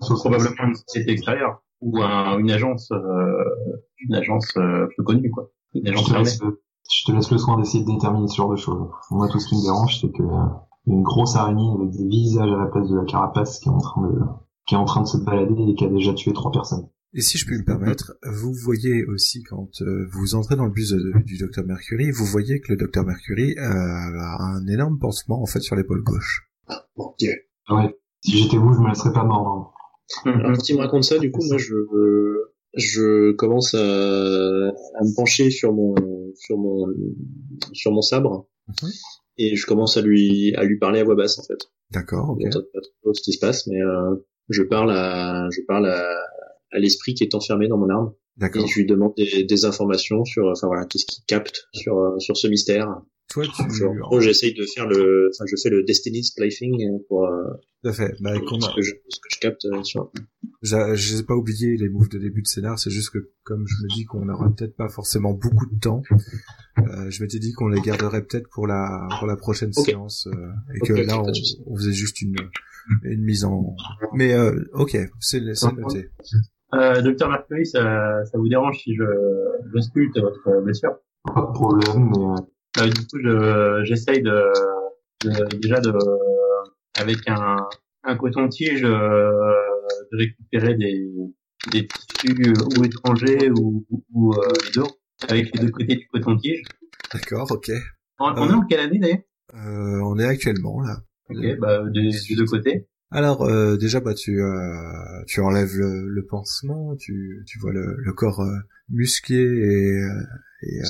Probablement 0.00 0.50
une 0.68 0.74
société 0.74 1.12
extérieure 1.12 1.60
ou 1.80 1.98
un- 2.00 2.38
une 2.38 2.50
agence, 2.50 2.90
euh, 2.92 3.44
une 4.06 4.14
agence 4.14 4.56
euh, 4.56 4.86
peu 4.96 5.02
connue, 5.02 5.30
quoi. 5.30 5.48
Une 5.74 5.88
agence 5.88 6.40
je 6.90 7.04
te 7.10 7.12
laisse 7.16 7.30
le 7.30 7.38
soin 7.38 7.58
d'essayer 7.58 7.84
de 7.84 7.90
déterminer 7.90 8.28
ce 8.28 8.36
genre 8.36 8.50
de 8.50 8.56
choses. 8.56 8.88
Moi, 9.10 9.28
tout 9.28 9.38
ce 9.38 9.48
qui 9.48 9.56
me 9.56 9.62
dérange, 9.62 10.00
c'est 10.00 10.10
que 10.12 10.22
euh, 10.22 10.44
il 10.86 10.92
y 10.92 10.94
a 10.94 10.98
une 10.98 11.02
grosse 11.02 11.36
araignée 11.36 11.70
avec 11.74 11.90
des 11.90 12.06
visages 12.08 12.50
à 12.50 12.56
la 12.56 12.66
place 12.66 12.88
de 12.88 12.96
la 12.96 13.04
carapace 13.04 13.58
qui 13.60 13.68
est 13.68 13.72
en 13.72 13.78
train 13.78 14.02
de 14.08 14.18
qui 14.66 14.74
est 14.74 14.78
en 14.78 14.84
train 14.84 15.02
de 15.02 15.06
se 15.08 15.16
balader 15.16 15.54
et 15.68 15.74
qui 15.74 15.84
a 15.84 15.88
déjà 15.88 16.14
tué 16.14 16.32
trois 16.32 16.52
personnes. 16.52 16.88
Et 17.14 17.20
si 17.20 17.36
je 17.36 17.44
puis 17.46 17.58
me 17.58 17.64
permettre, 17.64 18.14
vous 18.40 18.52
voyez 18.64 19.04
aussi 19.06 19.42
quand 19.42 19.68
euh, 19.82 20.06
vous 20.12 20.34
entrez 20.34 20.54
dans 20.56 20.64
le 20.64 20.70
bus 20.70 20.90
de- 20.90 21.12
du 21.24 21.36
docteur 21.36 21.64
Mercury, 21.66 22.10
vous 22.12 22.24
voyez 22.24 22.60
que 22.60 22.72
le 22.72 22.76
docteur 22.78 23.04
Mercury 23.04 23.54
euh, 23.58 23.62
a 23.62 24.42
un 24.42 24.66
énorme 24.68 24.98
pansement 24.98 25.42
en 25.42 25.46
fait 25.46 25.60
sur 25.60 25.74
l'épaule 25.76 26.02
gauche. 26.02 26.48
Bon, 26.96 27.12
Dieu. 27.18 27.32
Ouais. 27.70 27.94
Si 28.20 28.38
j'étais 28.38 28.56
vous, 28.56 28.72
je 28.72 28.78
me 28.80 28.88
laisserais 28.88 29.12
pas 29.12 29.24
mordre. 29.24 29.72
Alors, 30.24 30.36
Mhm. 30.50 30.56
quand 30.56 30.68
il 30.68 30.76
me 30.76 30.80
raconte 30.82 31.04
ça, 31.04 31.18
du 31.18 31.30
coup, 31.32 31.42
moi, 31.48 31.58
je, 31.58 31.74
je 32.74 33.32
commence 33.32 33.74
à, 33.74 33.78
à 33.78 35.04
me 35.04 35.14
pencher 35.14 35.50
sur 35.50 35.72
mon, 35.72 35.94
sur 36.34 36.56
mon, 36.58 36.86
sur 37.72 37.92
mon 37.92 38.02
sabre. 38.02 38.48
Mhm. 38.68 38.90
Et 39.38 39.56
je 39.56 39.66
commence 39.66 39.96
à 39.96 40.02
lui, 40.02 40.54
à 40.56 40.64
lui 40.64 40.78
parler 40.78 41.00
à 41.00 41.04
voix 41.04 41.14
basse, 41.14 41.38
en 41.38 41.42
fait. 41.42 41.58
D'accord, 41.90 42.30
ok. 42.30 42.38
On 42.40 42.44
n'entend 42.44 42.60
pas 42.72 42.80
trop 43.02 43.14
ce 43.14 43.22
qui 43.22 43.32
se 43.32 43.38
passe, 43.38 43.66
mais, 43.66 43.80
euh, 43.80 44.14
je 44.48 44.62
parle 44.62 44.90
à, 44.90 45.48
je 45.50 45.60
parle 45.66 45.88
à, 45.88 46.06
à 46.70 46.78
l'esprit 46.78 47.14
qui 47.14 47.24
est 47.24 47.34
enfermé 47.34 47.68
dans 47.68 47.78
mon 47.78 47.88
arme. 47.88 48.12
D'accord. 48.36 48.64
Et 48.64 48.68
je 48.68 48.78
lui 48.78 48.86
demande 48.86 49.14
des, 49.16 49.44
des 49.44 49.64
informations 49.64 50.24
sur, 50.24 50.46
enfin 50.48 50.66
voilà, 50.66 50.86
qu'est-ce 50.86 51.06
qu'il 51.06 51.24
capte 51.24 51.68
sur, 51.72 52.14
sur 52.18 52.36
ce 52.36 52.48
mystère. 52.48 52.88
Toi, 53.32 53.44
tu... 53.46 53.62
Je- 53.74 53.84
en 53.84 53.94
gros, 53.94 54.20
j'essaye 54.20 54.54
de 54.54 54.64
faire 54.74 54.86
le, 54.86 55.30
enfin, 55.34 55.44
je 55.50 55.56
fais 55.62 55.70
le 55.70 55.82
Destiny's 55.84 56.30
Plaything 56.32 57.00
pour, 57.08 57.26
euh, 57.26 57.44
Tout 57.82 57.90
à 57.90 57.92
fait. 57.92 58.14
Bah, 58.20 58.30
a- 58.32 58.34
ce 58.60 58.74
que 58.76 58.82
je, 58.82 58.92
ce 59.08 59.20
que 59.20 59.28
je 59.34 59.38
capte 59.40 59.64
euh, 59.64 59.82
sur, 59.82 60.10
Je 60.62 61.16
n'ai 61.16 61.22
pas 61.22 61.34
oublié 61.34 61.76
les 61.76 61.88
moves 61.88 62.08
de 62.08 62.18
début 62.18 62.42
de 62.42 62.46
scénar, 62.46 62.78
c'est 62.78 62.90
juste 62.90 63.10
que 63.10 63.30
comme 63.42 63.64
je 63.66 63.74
me 63.82 63.88
dis 63.94 64.04
qu'on 64.04 64.24
n'aura 64.26 64.50
peut-être 64.54 64.76
pas 64.76 64.88
forcément 64.88 65.32
beaucoup 65.32 65.66
de 65.66 65.78
temps, 65.80 66.02
euh, 66.78 67.10
je 67.10 67.22
m'étais 67.22 67.38
dit 67.38 67.52
qu'on 67.52 67.68
les 67.68 67.80
garderait 67.80 68.22
peut-être 68.22 68.48
pour 68.50 68.66
la 68.66 69.08
pour 69.18 69.26
la 69.26 69.36
prochaine 69.36 69.70
Ok. 69.76 69.86
séance 69.86 70.26
euh, 70.28 70.74
et 70.74 70.78
Ok, 70.82 70.88
que 70.88 70.92
là 70.94 71.20
on, 71.22 71.32
on 71.72 71.76
faisait 71.76 71.92
juste 71.92 72.20
une 72.22 72.36
une 73.04 73.22
mise 73.22 73.44
en. 73.44 73.74
Mais 74.14 74.34
euh, 74.34 74.52
ok, 74.74 74.96
c'est 75.20 75.54
c'est 75.54 75.72
noté. 75.72 76.08
Euh, 76.74 77.02
Docteur 77.02 77.28
Mercury, 77.28 77.66
ça, 77.66 78.24
ça 78.24 78.38
vous 78.38 78.48
dérange 78.48 78.78
si 78.82 78.94
je, 78.94 79.04
je 79.74 79.80
sculpte 79.80 80.18
votre 80.18 80.62
blessure? 80.62 80.96
Pas 81.24 81.42
de 81.42 81.52
problème, 81.52 82.10
mais 82.10 82.42
euh, 82.78 82.82
Euh, 82.82 82.88
Du 82.88 83.06
coup, 83.06 83.18
je- 83.22 83.84
j'essaye 83.84 84.22
de, 84.22 84.42
de- 85.24 85.56
déjà 85.58 85.80
de, 85.80 85.92
avec 86.98 87.18
un, 87.28 87.56
un 88.04 88.16
coton-tige, 88.16 88.84
euh, 88.84 89.30
de 90.12 90.16
récupérer 90.16 90.74
des, 90.74 91.10
des 91.72 91.86
tissus 91.86 92.54
ou 92.76 92.84
étrangers 92.84 93.50
ou, 93.50 93.84
ou, 93.90 94.04
ou, 94.14 94.32
euh, 94.34 94.52
avec 95.28 95.54
les 95.54 95.60
deux 95.60 95.70
côtés 95.70 95.96
du 95.96 96.06
coton-tige. 96.08 96.62
D'accord, 97.12 97.50
ok. 97.50 97.70
On, 98.18 98.26
on 98.36 98.50
est 98.50 98.54
en 98.54 98.62
quelle 98.62 98.80
année 98.80 98.98
d'ailleurs? 98.98 99.18
Euh, 99.54 100.00
on 100.04 100.18
est 100.18 100.24
actuellement 100.26 100.80
là. 100.80 100.96
Ok, 101.28 101.58
bah, 101.58 101.82
des, 101.92 102.10
des 102.10 102.34
deux 102.36 102.46
côtés. 102.46 102.86
Alors 103.14 103.42
euh, 103.42 103.76
déjà 103.76 104.00
bah 104.00 104.14
tu 104.14 104.40
euh, 104.40 105.22
tu 105.26 105.40
enlèves 105.40 105.74
le, 105.76 106.08
le 106.08 106.24
pansement, 106.24 106.96
tu 106.96 107.42
tu 107.46 107.58
vois 107.58 107.72
le, 107.72 107.96
le 107.98 108.12
corps 108.14 108.40
euh, 108.40 108.56
musclé 108.88 109.36
et, 109.36 110.02
euh, 110.02 110.22
et 110.62 110.80
euh, 110.80 110.84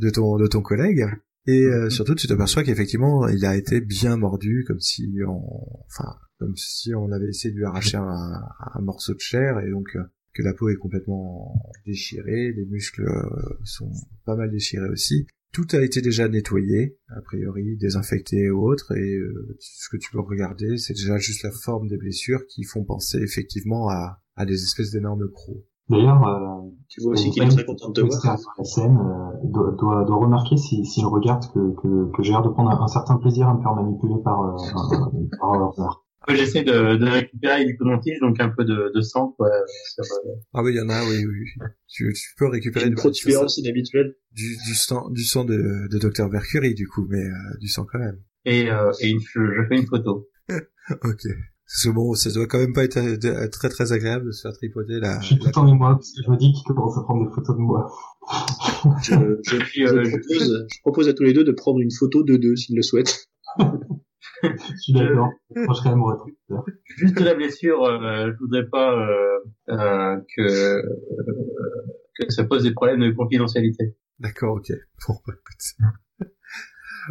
de 0.00 0.10
ton 0.10 0.36
de 0.36 0.46
ton 0.46 0.60
collègue 0.60 1.06
et 1.46 1.64
euh, 1.64 1.88
surtout 1.88 2.14
tu 2.14 2.26
t'aperçois 2.26 2.64
qu'effectivement 2.64 3.28
il 3.28 3.46
a 3.46 3.56
été 3.56 3.80
bien 3.80 4.18
mordu 4.18 4.64
comme 4.66 4.80
si 4.80 5.10
on 5.26 5.42
enfin 5.86 6.16
comme 6.38 6.54
si 6.56 6.94
on 6.94 7.10
avait 7.12 7.28
essayé 7.28 7.52
de 7.52 7.58
lui 7.58 7.64
arracher 7.64 7.96
un, 7.96 8.42
un 8.74 8.80
morceau 8.82 9.14
de 9.14 9.20
chair 9.20 9.58
et 9.60 9.70
donc 9.70 9.96
que 10.34 10.42
la 10.42 10.52
peau 10.52 10.68
est 10.68 10.76
complètement 10.76 11.54
déchirée, 11.86 12.52
les 12.52 12.66
muscles 12.66 13.06
sont 13.62 13.90
pas 14.26 14.34
mal 14.36 14.50
déchirés 14.50 14.88
aussi. 14.88 15.26
Tout 15.54 15.66
a 15.72 15.80
été 15.82 16.02
déjà 16.02 16.26
nettoyé, 16.28 16.98
a 17.16 17.20
priori, 17.22 17.76
désinfecté 17.76 18.50
ou 18.50 18.68
autre, 18.68 18.92
et 18.96 19.14
euh, 19.14 19.56
ce 19.60 19.88
que 19.88 19.96
tu 19.96 20.10
peux 20.10 20.20
regarder, 20.20 20.76
c'est 20.78 20.94
déjà 20.94 21.16
juste 21.16 21.44
la 21.44 21.52
forme 21.52 21.86
des 21.86 21.96
blessures 21.96 22.44
qui 22.48 22.64
font 22.64 22.82
penser 22.84 23.18
effectivement 23.22 23.88
à, 23.88 24.18
à 24.34 24.44
des 24.46 24.62
espèces 24.64 24.90
d'énormes 24.90 25.30
crocs. 25.30 25.64
d'ailleurs, 25.88 26.26
euh, 26.26 26.68
Tu 26.88 27.00
vois 27.02 27.12
aussi 27.12 27.30
qu'il 27.30 27.44
est 27.44 27.48
très 27.48 27.64
content 27.64 27.88
de 27.90 27.94
te 27.94 28.00
voir. 28.00 28.36
la 28.58 28.64
scène 28.64 28.98
euh, 28.98 29.48
doit, 29.48 29.70
doit, 29.78 30.04
doit 30.04 30.16
remarquer 30.16 30.56
si, 30.56 30.84
si 30.84 31.00
je 31.00 31.06
regarde 31.06 31.44
que, 31.54 31.74
que, 31.80 32.10
que 32.10 32.22
j'ai 32.24 32.32
l'air 32.32 32.42
de 32.42 32.48
prendre 32.48 32.70
un, 32.70 32.82
un 32.82 32.88
certain 32.88 33.16
plaisir 33.18 33.48
à 33.48 33.54
me 33.54 33.62
faire 33.62 33.74
manipuler 33.76 34.16
par, 34.24 34.40
euh, 34.42 34.56
par. 35.38 35.52
Euh, 35.78 35.84
J'essaie 36.28 36.64
de, 36.64 36.96
de 36.96 37.06
récupérer 37.06 37.64
du 37.64 37.76
coton-tige, 37.76 38.18
donc 38.20 38.40
un 38.40 38.48
peu 38.48 38.64
de, 38.64 38.90
de 38.94 39.00
sang, 39.00 39.34
quoi, 39.36 39.50
sur, 39.92 40.04
euh, 40.04 40.30
Ah 40.54 40.62
oui, 40.62 40.72
il 40.72 40.76
y 40.76 40.80
en 40.80 40.88
a, 40.88 41.02
oui, 41.04 41.24
oui. 41.26 41.66
Tu, 41.88 42.12
tu 42.14 42.34
peux 42.38 42.48
récupérer 42.48 42.84
Une 42.86 42.90
du, 42.90 42.96
protubérance 42.96 43.58
inhabituelle. 43.58 44.14
du, 44.32 44.56
du 44.66 44.74
sang, 44.74 45.10
du 45.10 45.22
sang 45.24 45.44
de, 45.44 45.86
de 45.90 45.98
Dr 45.98 46.28
Mercury, 46.30 46.74
du 46.74 46.88
coup, 46.88 47.06
mais 47.10 47.24
euh, 47.24 47.58
du 47.60 47.68
sang 47.68 47.86
quand 47.90 47.98
même. 47.98 48.18
et, 48.46 48.70
euh, 48.70 48.90
et 49.00 49.08
une, 49.10 49.20
je, 49.20 49.40
je 49.40 49.68
fais 49.68 49.76
une 49.76 49.86
photo. 49.86 50.28
Ok. 51.02 51.22
C'est 51.66 51.90
bon, 51.90 52.12
ça 52.14 52.30
doit 52.30 52.46
quand 52.46 52.58
même 52.58 52.74
pas 52.74 52.84
être 52.84 53.46
très 53.50 53.70
très 53.70 53.92
agréable 53.92 54.26
de 54.26 54.32
se 54.32 54.42
faire 54.42 54.52
tripoter 54.52 55.00
la... 55.00 55.18
Je 55.20 55.26
suis 55.28 55.38
tout 55.38 55.58
en 55.58 55.66
émoi 55.66 55.92
parce 55.94 56.10
que 56.12 56.20
je 56.26 56.30
me 56.30 56.36
dis 56.36 56.52
qu'il 56.52 56.62
commence 56.66 56.98
à 56.98 57.02
prendre 57.02 57.26
des 57.26 57.34
photos 57.34 57.56
de 57.56 57.60
moi. 57.62 57.90
Je, 59.02 59.14
je, 59.42 59.56
Et 59.56 59.58
puis, 59.60 59.86
je 59.86 59.94
euh, 59.94 60.04
je- 60.04 60.10
propose, 60.18 60.66
je 60.70 60.80
propose 60.82 61.08
à 61.08 61.14
tous 61.14 61.22
les 61.22 61.32
deux 61.32 61.42
de 61.42 61.52
prendre 61.52 61.80
une 61.80 61.90
photo 61.90 62.22
de 62.22 62.36
deux 62.36 62.54
s'ils 62.56 62.76
le 62.76 62.82
souhaitent. 62.82 63.28
Je 64.42 64.76
suis 64.78 64.92
d'accord. 64.92 65.30
Je 65.54 65.72
serais 65.74 65.90
amoureux. 65.90 66.18
juste 66.96 67.20
la 67.20 67.34
blessure, 67.34 67.84
euh, 67.84 68.32
je 68.32 68.38
voudrais 68.38 68.66
pas 68.66 68.92
euh, 68.92 69.38
euh, 69.70 70.16
que 70.36 70.42
euh, 70.42 70.82
que 72.18 72.30
ça 72.32 72.44
pose 72.44 72.62
des 72.62 72.72
problèmes 72.72 73.00
de 73.00 73.10
confidentialité. 73.10 73.96
D'accord, 74.18 74.56
ok. 74.56 74.72
Bon, 75.08 75.14
bah, 75.26 75.34
écoute. 75.34 76.30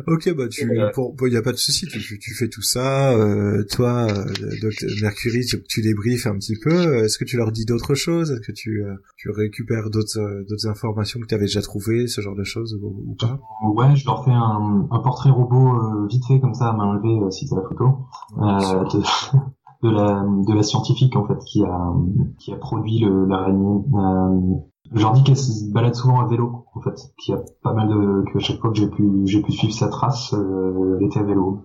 Ok, 0.08 0.36
bah 0.36 0.48
tu, 0.50 0.70
Euh, 0.80 0.90
pour, 0.94 1.14
bon, 1.14 1.32
y 1.32 1.38
a 1.38 1.42
pas 1.42 1.52
de 1.52 1.58
souci, 1.58 1.86
tu, 1.88 2.20
tu 2.20 2.34
fais 2.36 2.48
tout 2.50 2.62
ça. 2.62 3.12
Euh, 3.14 3.64
toi, 3.70 4.08
euh, 4.10 4.26
Docteur 4.62 4.90
Mercury, 5.02 5.46
tu, 5.46 5.62
tu 5.64 5.82
débriefes 5.82 6.28
un 6.28 6.36
petit 6.38 6.58
peu. 6.58 7.04
Est-ce 7.04 7.18
que 7.18 7.26
tu 7.26 7.38
leur 7.38 7.52
dis 7.52 7.66
d'autres 7.66 7.94
choses? 7.96 8.32
Est-ce 8.32 8.42
que 8.42 8.52
tu, 8.52 8.84
euh, 8.84 8.96
tu 9.18 9.30
récupères 9.30 9.90
d'autres, 9.90 10.20
euh, 10.20 10.44
d'autres 10.50 10.68
informations 10.68 11.20
que 11.20 11.26
tu 11.28 11.36
avais 11.36 11.46
déjà 11.46 11.62
trouvées, 11.62 12.08
ce 12.08 12.22
genre 12.22 12.36
de 12.36 12.44
choses 12.44 12.74
ou, 12.82 12.88
ou 13.12 13.16
pas? 13.20 13.40
Ouais, 13.64 13.96
je 13.96 14.06
leur 14.06 14.24
fais 14.26 14.32
un, 14.32 14.88
un 14.90 15.00
portrait 15.00 15.30
robot 15.30 15.76
euh, 15.76 16.08
vite 16.08 16.26
fait 16.28 16.40
comme 16.40 16.54
ça 16.54 16.70
à 16.70 16.74
main 16.74 16.94
levée 16.96 17.24
euh, 17.24 17.30
si 17.32 17.48
t'as 17.48 17.56
la 17.58 17.64
photo 17.64 18.00
euh, 18.40 18.84
de, 18.94 19.00
de 19.88 19.90
la 19.94 20.26
de 20.48 20.54
la 20.54 20.64
scientifique 20.64 21.16
en 21.16 21.28
fait 21.28 21.38
qui 21.46 21.64
a 21.64 21.94
qui 22.40 22.52
a 22.54 22.56
produit 22.58 23.00
l'araignée. 23.28 23.82
Euh, 23.94 24.58
je 24.96 25.02
leur 25.02 25.14
dis 25.14 25.24
qu'elle 25.24 25.38
se 25.38 25.72
balade 25.72 25.96
souvent 25.96 26.20
à 26.20 26.28
vélo 26.28 26.63
en 26.76 26.82
fait, 26.82 26.96
qu'il 27.20 27.36
y 27.36 27.38
a 27.38 27.42
pas 27.62 27.74
mal 27.74 27.88
de 27.88 28.32
que 28.32 28.38
à 28.38 28.42
chaque 28.42 28.60
fois 28.60 28.72
que 28.72 28.78
j'ai 28.78 28.88
pu 28.90 29.04
j'ai 29.26 29.42
pu 29.42 29.52
suivre 29.52 29.74
sa 29.74 29.88
trace, 29.90 30.34
euh, 30.34 30.98
elle 31.00 31.06
était 31.08 31.20
à 31.20 31.24
vélo. 31.24 31.62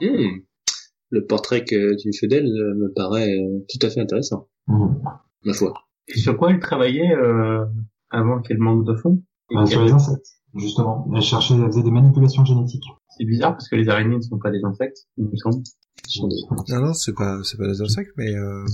Hmm. 0.00 0.40
Le 1.10 1.26
portrait 1.26 1.64
que 1.64 1.96
tu 2.00 2.10
fais 2.18 2.28
d'elle 2.28 2.46
euh, 2.46 2.74
me 2.76 2.92
paraît 2.94 3.28
euh, 3.32 3.64
tout 3.68 3.84
à 3.84 3.90
fait 3.90 4.00
intéressant, 4.00 4.48
Mhm. 4.68 5.00
ma 5.44 5.52
foi. 5.52 5.74
Et 6.08 6.18
sur 6.18 6.36
quoi 6.36 6.50
elle 6.50 6.60
travaillait 6.60 7.12
euh, 7.14 7.64
avant 8.10 8.40
qu'elle 8.40 8.58
manque 8.58 8.84
de 8.86 8.94
fond? 8.94 9.22
Euh, 9.52 9.66
sur 9.66 9.82
les 9.82 9.92
insectes 9.92 10.26
justement, 10.56 11.08
elle 11.14 11.22
cherchait, 11.22 11.54
elle 11.54 11.66
faisait 11.66 11.82
des 11.84 11.90
manipulations 11.92 12.44
génétiques. 12.44 12.84
C'est 13.16 13.24
bizarre 13.24 13.52
parce 13.52 13.68
que 13.68 13.76
les 13.76 13.88
araignées 13.88 14.16
ne 14.16 14.20
sont 14.22 14.38
pas 14.38 14.50
des 14.50 14.62
insectes, 14.64 15.06
il 15.16 15.24
me 15.26 15.36
semble. 15.36 15.62
Non, 16.68 16.80
non, 16.86 16.92
c'est 16.94 17.12
pas, 17.14 17.38
c'est 17.44 17.56
pas 17.58 17.66
des 17.68 17.80
insectes, 17.82 18.10
mais 18.16 18.34
euh, 18.34 18.64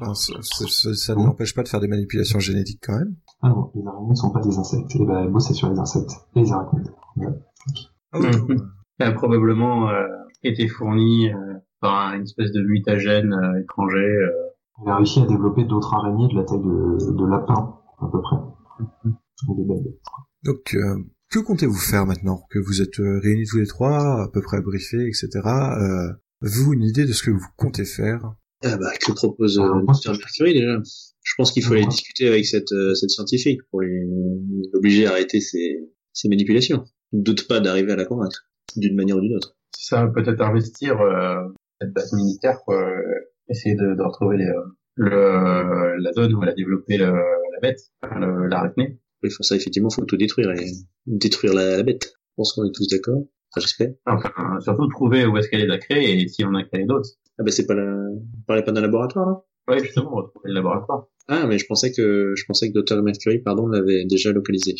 enfin, 0.00 0.14
ça, 0.14 0.34
ça- 0.42 0.66
ça- 0.68 0.94
ça 0.94 1.14
ne 1.16 1.24
l'empêche 1.24 1.54
pas 1.54 1.62
de 1.64 1.68
faire 1.68 1.80
des 1.80 1.88
manipulations 1.88 2.38
génétiques 2.38 2.80
quand 2.84 2.96
même. 2.98 3.16
Ah 3.46 3.50
non, 3.50 3.70
les 3.74 3.86
araignées 3.86 4.08
ne 4.08 4.14
sont 4.14 4.30
pas 4.30 4.40
des 4.40 4.58
insectes. 4.58 4.96
Et 4.96 5.04
ben, 5.04 5.18
elle 5.24 5.30
bossait 5.30 5.52
sur 5.52 5.68
les 5.70 5.78
insectes 5.78 6.12
et 6.34 6.40
les 6.40 6.50
arachnides. 6.52 6.90
Ah 8.12 8.18
non, 8.18 8.30
Elle 8.98 9.08
a 9.08 9.12
probablement 9.12 9.90
euh, 9.90 10.06
été 10.42 10.66
fournie 10.66 11.30
euh, 11.30 11.54
par 11.80 12.14
une 12.14 12.22
espèce 12.22 12.52
de 12.52 12.62
mutagène 12.62 13.32
euh, 13.34 13.60
étranger. 13.60 13.98
euh. 13.98 14.30
Elle 14.82 14.90
a 14.90 14.96
réussi 14.96 15.20
à 15.20 15.26
développer 15.26 15.64
d'autres 15.64 15.92
araignées 15.94 16.28
de 16.28 16.36
la 16.36 16.44
taille 16.44 16.58
de, 16.58 17.12
de 17.12 17.26
lapin, 17.26 17.74
à 18.00 18.06
peu 18.10 18.20
près. 18.22 18.36
Belles. 19.48 19.92
Donc, 20.44 20.74
euh, 20.74 20.96
que 21.30 21.38
comptez-vous 21.38 21.74
faire 21.74 22.06
maintenant 22.06 22.40
que 22.50 22.58
vous 22.58 22.80
êtes 22.80 22.96
réunis 22.96 23.44
tous 23.46 23.58
les 23.58 23.66
trois, 23.66 24.22
à 24.22 24.28
peu 24.32 24.40
près 24.40 24.62
briefés, 24.62 25.06
etc. 25.06 25.28
Euh, 25.44 26.12
Avez-vous 26.42 26.72
une 26.72 26.82
idée 26.82 27.04
de 27.04 27.12
ce 27.12 27.22
que 27.22 27.30
vous 27.30 27.46
comptez 27.56 27.84
faire 27.84 28.34
Ah 28.64 28.76
bah, 28.78 28.90
que 29.00 29.12
propose 29.12 29.58
Alors, 29.58 29.76
euh. 29.76 29.82
Mercury 29.84 30.54
déjà 30.54 30.78
Je 31.22 31.32
pense 31.36 31.52
qu'il 31.52 31.62
faut 31.62 31.72
aller 31.74 31.82
Ouais. 31.82 31.88
discuter 31.88 32.28
avec 32.28 32.46
cette, 32.46 32.72
euh, 32.72 32.94
cette 32.94 33.10
scientifique 33.10 33.60
pour 33.70 33.80
l'obliger 34.72 35.06
à 35.06 35.10
arrêter 35.10 35.40
ses, 35.40 35.78
ses 36.12 36.28
manipulations. 36.28 36.84
Ne 37.12 37.22
doute 37.22 37.46
pas 37.46 37.60
d'arriver 37.60 37.92
à 37.92 37.96
la 37.96 38.04
convaincre, 38.04 38.46
d'une 38.76 38.96
manière 38.96 39.16
ou 39.16 39.20
d'une 39.20 39.36
autre. 39.36 39.56
Ça 39.76 40.04
va 40.04 40.10
peut-être 40.12 40.40
investir 40.40 41.00
euh, 41.00 41.42
cette 41.80 41.92
base 41.92 42.12
militaire 42.12 42.60
quoi, 42.64 42.82
euh, 42.82 43.02
essayer 43.48 43.74
de, 43.74 43.94
de 43.94 44.02
retrouver 44.02 44.38
les, 44.38 44.46
euh, 44.46 44.62
le, 44.96 45.96
la 46.02 46.12
zone 46.12 46.34
où 46.34 46.42
elle 46.42 46.48
a 46.50 46.54
développé 46.54 46.96
le, 46.96 47.06
la 47.06 47.60
bête, 47.60 47.80
enfin, 48.02 48.18
le, 48.20 48.46
l'arachné. 48.46 48.98
Il 49.22 49.30
faut 49.30 49.42
ça, 49.42 49.56
effectivement, 49.56 49.90
faut 49.90 50.04
tout 50.04 50.16
détruire 50.16 50.50
et 50.52 50.66
détruire 51.06 51.54
la, 51.54 51.76
la 51.78 51.82
bête. 51.82 52.04
Je 52.04 52.34
pense 52.36 52.52
qu'on 52.52 52.64
est 52.64 52.74
tous 52.74 52.88
d'accord. 52.88 53.22
Enfin, 53.50 53.60
j'espère. 53.60 53.90
Enfin, 54.06 54.32
surtout 54.60 54.86
trouver 54.88 55.24
où 55.26 55.36
est-ce 55.38 55.48
qu'elle 55.48 55.62
est 55.62 55.72
a 55.72 55.78
créée 55.78 56.20
et 56.22 56.28
si 56.28 56.44
on 56.44 56.54
a 56.54 56.62
créé 56.64 56.84
d'autres. 56.84 57.08
Ah 57.38 57.42
bah 57.42 57.50
c'est 57.50 57.66
pas 57.66 57.74
la... 57.74 57.84
On 57.84 58.42
parlait 58.46 58.62
pas 58.62 58.72
d'un 58.72 58.80
laboratoire, 58.80 59.26
là? 59.26 59.42
Ouais, 59.66 59.82
justement, 59.82 60.10
retrouver 60.10 60.50
le 60.50 60.54
laboratoire. 60.54 61.06
Ah, 61.28 61.46
mais 61.46 61.58
je 61.58 61.66
pensais 61.66 61.90
que 61.90 62.34
je 62.36 62.44
pensais 62.46 62.70
que 62.70 62.78
Dr. 62.78 63.02
Mercury, 63.02 63.38
pardon, 63.38 63.66
l'avait 63.66 64.04
déjà 64.04 64.30
localisé. 64.30 64.74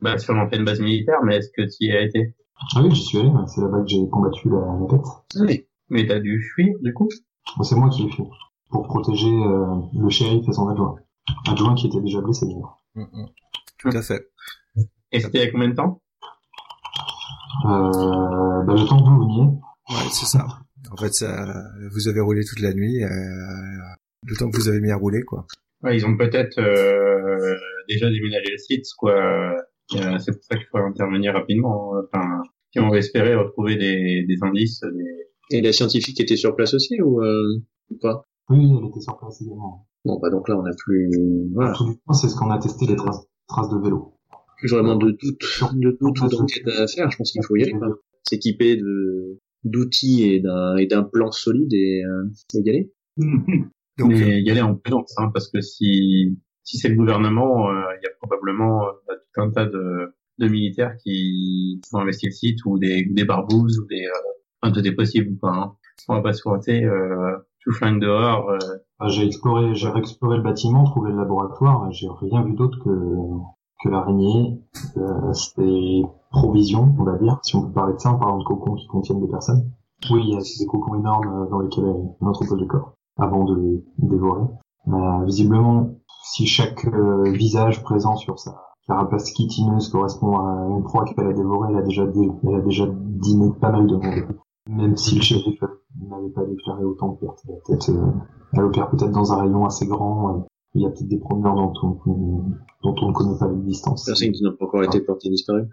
Bah, 0.00 0.18
sur 0.18 0.34
l'ancienne 0.34 0.64
base 0.64 0.80
militaire, 0.80 1.18
mais 1.24 1.36
est-ce 1.36 1.48
que 1.48 1.62
tu 1.62 1.86
y 1.86 1.92
as 1.92 2.02
été? 2.02 2.34
Ah 2.76 2.82
oui, 2.82 2.94
j'y 2.94 3.02
suis 3.02 3.18
allé, 3.18 3.30
c'est 3.46 3.60
là-bas 3.60 3.80
que 3.80 3.88
j'ai 3.88 4.08
combattu 4.08 4.48
la, 4.48 4.58
la 4.58 4.86
bête. 4.88 5.06
Oui. 5.40 5.66
Mais 5.90 6.06
t'as 6.06 6.20
dû 6.20 6.40
fuir, 6.54 6.76
du 6.80 6.94
coup? 6.94 7.08
C'est 7.62 7.74
moi 7.74 7.88
qui 7.90 8.04
l'ai 8.04 8.10
fait, 8.10 8.22
pour 8.70 8.86
protéger 8.86 9.28
euh, 9.28 9.66
le 9.98 10.08
shérif 10.08 10.48
et 10.48 10.52
son 10.52 10.68
adjoint. 10.68 10.96
Adjoint 11.48 11.74
qui 11.74 11.88
était 11.88 12.00
déjà 12.00 12.20
blessé 12.20 12.46
d'ailleurs. 12.46 12.80
Mm, 12.94 13.02
mm. 13.02 13.28
Tout 13.78 13.88
à 13.88 14.02
fait. 14.02 14.28
Et 15.12 15.20
c'était 15.20 15.38
il 15.38 15.44
y 15.44 15.48
a 15.48 15.50
combien 15.50 15.68
de 15.68 15.74
temps? 15.74 16.00
Euh, 17.66 18.62
bah, 18.64 18.74
le 18.74 18.86
temps 18.86 19.02
que 19.02 19.08
vous 19.08 19.20
veniez, 19.20 19.58
Ouais, 19.90 20.08
c'est 20.10 20.26
ça. 20.26 20.46
En 20.92 20.96
fait, 20.96 21.12
ça, 21.12 21.46
vous 21.92 22.08
avez 22.08 22.20
roulé 22.20 22.44
toute 22.44 22.60
la 22.60 22.72
nuit, 22.74 23.02
euh, 23.02 23.08
le 24.26 24.36
temps 24.36 24.50
que 24.50 24.56
vous 24.56 24.68
avez 24.68 24.80
mis 24.80 24.90
à 24.90 24.96
rouler, 24.96 25.22
quoi. 25.22 25.46
Ouais, 25.82 25.96
ils 25.96 26.06
ont 26.06 26.16
peut-être 26.16 26.58
euh, 26.58 27.54
déjà 27.88 28.10
déménagé 28.10 28.50
le 28.52 28.58
site, 28.58 28.86
quoi. 28.96 29.14
Euh, 29.94 30.18
c'est 30.18 30.32
pour 30.32 30.44
ça 30.44 30.56
qu'il 30.56 30.66
faut 30.70 30.78
intervenir 30.78 31.34
rapidement. 31.34 31.94
hein. 31.96 32.02
Enfin, 32.12 32.42
si 32.72 32.80
on 32.80 32.92
espérer 32.94 33.34
retrouver 33.34 33.76
des, 33.76 34.24
des 34.26 34.36
indices, 34.42 34.80
des... 34.80 35.28
Et 35.50 35.60
la 35.60 35.72
scientifique 35.72 36.18
était 36.20 36.36
sur 36.36 36.56
place 36.56 36.72
aussi 36.74 37.00
ou, 37.02 37.20
euh, 37.22 37.60
ou 37.90 37.98
pas? 37.98 38.24
Oui, 38.48 38.66
elle 38.78 38.88
était 38.88 39.00
sur 39.00 39.16
place 39.18 39.40
également. 39.42 39.86
Bon, 40.04 40.18
bah 40.20 40.30
donc 40.30 40.48
là, 40.48 40.56
on 40.58 40.64
a 40.64 40.70
plus, 40.84 41.10
voilà, 41.52 41.72
Tout 41.72 41.84
du 41.84 41.98
moins, 42.06 42.14
c'est 42.14 42.28
ce 42.28 42.36
qu'on 42.36 42.50
a 42.50 42.58
testé 42.58 42.86
les 42.86 42.96
traces, 42.96 43.26
traces 43.46 43.68
de 43.68 43.78
vélo. 43.78 44.14
plus 44.58 44.70
vraiment 44.70 44.96
de 44.96 45.10
doute, 45.10 45.40
de 45.74 45.96
doute 46.00 46.20
ou 46.20 46.28
d'enquête 46.28 46.66
à 46.68 46.86
faire. 46.86 47.10
Je 47.10 47.16
pense 47.16 47.32
qu'il 47.32 47.44
faut 47.44 47.56
y 47.56 47.62
aller, 47.62 47.72
quoi. 47.72 47.88
S'équiper 48.22 48.76
de 48.76 49.38
d'outils 49.64 50.22
et 50.24 50.40
d'un 50.40 50.76
et 50.76 50.86
d'un 50.86 51.02
plan 51.02 51.30
solide 51.32 51.72
et, 51.72 52.02
euh, 52.04 52.24
et 52.54 52.60
y 52.60 52.70
aller. 52.70 52.92
Donc, 53.98 54.12
euh, 54.12 54.16
mais 54.18 54.42
y 54.42 54.50
aller 54.50 54.60
en 54.60 54.74
prudence, 54.74 55.14
hein, 55.18 55.30
parce 55.32 55.48
que 55.48 55.60
si 55.60 56.38
si 56.64 56.78
c'est 56.78 56.88
le 56.88 56.96
gouvernement, 56.96 57.68
euh, 57.70 57.82
il 58.00 58.04
y 58.04 58.06
a 58.06 58.10
probablement 58.20 58.86
euh, 58.86 59.14
tout 59.34 59.40
un 59.42 59.50
tas 59.50 59.66
de, 59.66 60.14
de 60.38 60.48
militaires 60.48 60.96
qui, 61.02 61.80
qui 61.82 61.94
ont 61.94 61.98
investi 61.98 62.26
le 62.26 62.32
site 62.32 62.64
ou 62.66 62.78
des 62.78 63.04
des 63.04 63.24
barbouzes 63.24 63.78
ou 63.80 63.86
des 63.86 64.04
euh, 64.06 64.30
enfin 64.62 64.72
tout 64.72 64.86
est 64.86 64.92
possible 64.92 65.38
quoi. 65.38 65.52
Hein. 65.54 65.72
On 66.08 66.14
va 66.16 66.22
pas 66.22 66.32
se 66.32 66.40
frotter 66.40 66.84
euh, 66.84 67.36
tout 67.60 67.72
flingue 67.72 68.00
dehors. 68.00 68.50
euh, 68.50 68.58
Enfin, 69.00 69.10
j'ai 69.10 69.26
exploré, 69.26 69.74
j'ai 69.74 69.88
réexploré 69.88 70.36
le 70.36 70.42
bâtiment, 70.44 70.84
trouvé 70.84 71.10
le 71.10 71.16
laboratoire, 71.16 71.90
j'ai 71.90 72.06
rien 72.20 72.44
vu 72.44 72.54
d'autre 72.54 72.78
que, 72.78 72.90
que 73.82 73.88
l'araignée, 73.88 74.60
euh, 74.96 75.32
c'était 75.32 76.02
provision, 76.34 76.94
on 76.98 77.04
va 77.04 77.16
dire, 77.18 77.38
si 77.42 77.56
on 77.56 77.62
peut 77.62 77.72
parler 77.72 77.94
de 77.94 77.98
ça 78.00 78.12
en 78.12 78.18
parlant 78.18 78.38
de 78.38 78.44
cocons 78.44 78.74
qui 78.74 78.86
contiennent 78.86 79.20
des 79.20 79.28
personnes. 79.30 79.70
Oui, 80.10 80.22
il 80.26 80.34
y 80.34 80.36
a 80.36 80.40
des 80.40 80.66
cocons 80.66 80.94
énormes 80.96 81.28
euh, 81.28 81.50
dans 81.50 81.60
lesquels 81.60 81.84
on 81.84 82.26
entrepose 82.26 82.60
le 82.60 82.66
corps, 82.66 82.92
avant 83.18 83.44
de 83.44 83.54
les 83.56 83.84
dévorer. 83.98 84.42
Euh, 84.88 85.24
visiblement, 85.24 85.90
si 86.24 86.46
chaque 86.46 86.84
euh, 86.86 87.30
visage 87.32 87.82
présent 87.82 88.16
sur 88.16 88.38
sa 88.38 88.54
carapace 88.86 89.32
chitineuse 89.34 89.88
correspond 89.88 90.38
à 90.38 90.66
une 90.68 90.82
proie 90.82 91.04
qu'elle 91.04 91.26
a 91.28 91.32
dévorée, 91.32 91.68
elle 91.70 91.78
a 91.78 91.82
déjà, 91.82 92.06
dé- 92.06 92.30
elle 92.42 92.54
a 92.56 92.60
déjà 92.60 92.84
dîné 92.90 93.50
pas 93.60 93.70
mal 93.70 93.86
de 93.86 93.94
monde. 93.96 94.36
Même 94.68 94.96
si 94.96 95.14
le 95.16 95.22
shérif 95.22 95.62
n'avait 96.10 96.30
pas 96.30 96.44
déclaré 96.44 96.84
autant 96.84 97.08
de 97.10 97.16
pertes. 97.16 97.42
Peut-être, 97.66 97.88
euh, 97.90 98.12
elle 98.52 98.64
opère 98.64 98.90
peut-être 98.90 99.12
dans 99.12 99.32
un 99.32 99.36
rayon 99.42 99.64
assez 99.64 99.86
grand. 99.86 100.44
Il 100.74 100.82
y 100.82 100.86
a 100.86 100.90
peut-être 100.90 101.08
des 101.08 101.18
promeneurs 101.18 101.54
dont 101.54 101.72
on, 101.82 101.98
dont 102.82 102.94
on 103.02 103.08
ne 103.08 103.12
connaît 103.12 103.38
pas 103.38 103.48
l'existence. 103.48 104.04
Personne 104.04 104.32
qui 104.32 104.42
n'a 104.42 104.50
pas 104.52 104.64
encore 104.66 104.82
été 104.84 105.00
porté 105.00 105.28
disparu. 105.30 105.68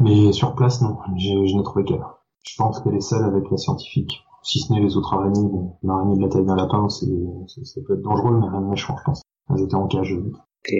Mais 0.00 0.32
sur 0.32 0.54
place, 0.54 0.80
non, 0.82 0.96
j'ai- 1.16 1.46
je 1.46 1.56
n'ai 1.56 1.62
trouvé 1.62 1.84
qu'elle. 1.84 2.02
Je 2.46 2.54
pense 2.56 2.80
qu'elle 2.80 2.94
est 2.94 3.00
seule 3.00 3.24
avec 3.24 3.50
la 3.50 3.56
scientifique. 3.56 4.12
Si 4.42 4.60
ce 4.60 4.72
n'est 4.72 4.80
les 4.80 4.96
autres 4.96 5.12
araignées, 5.14 5.42
bon, 5.48 5.72
l'araignée 5.82 6.16
de 6.16 6.22
la 6.22 6.28
taille 6.28 6.44
d'un 6.46 6.56
lapin, 6.56 6.88
c'est, 6.88 7.06
ça 7.64 7.80
peut 7.86 7.94
être 7.94 8.02
dangereux, 8.02 8.38
mais 8.40 8.48
rien 8.48 8.60
de 8.60 8.66
méchant, 8.66 8.96
je 8.98 9.04
pense. 9.04 9.22
Elles 9.50 9.62
étaient 9.64 9.74
en 9.74 9.86
cage. 9.88 10.12
euh. 10.12 10.30
Ok. 10.30 10.74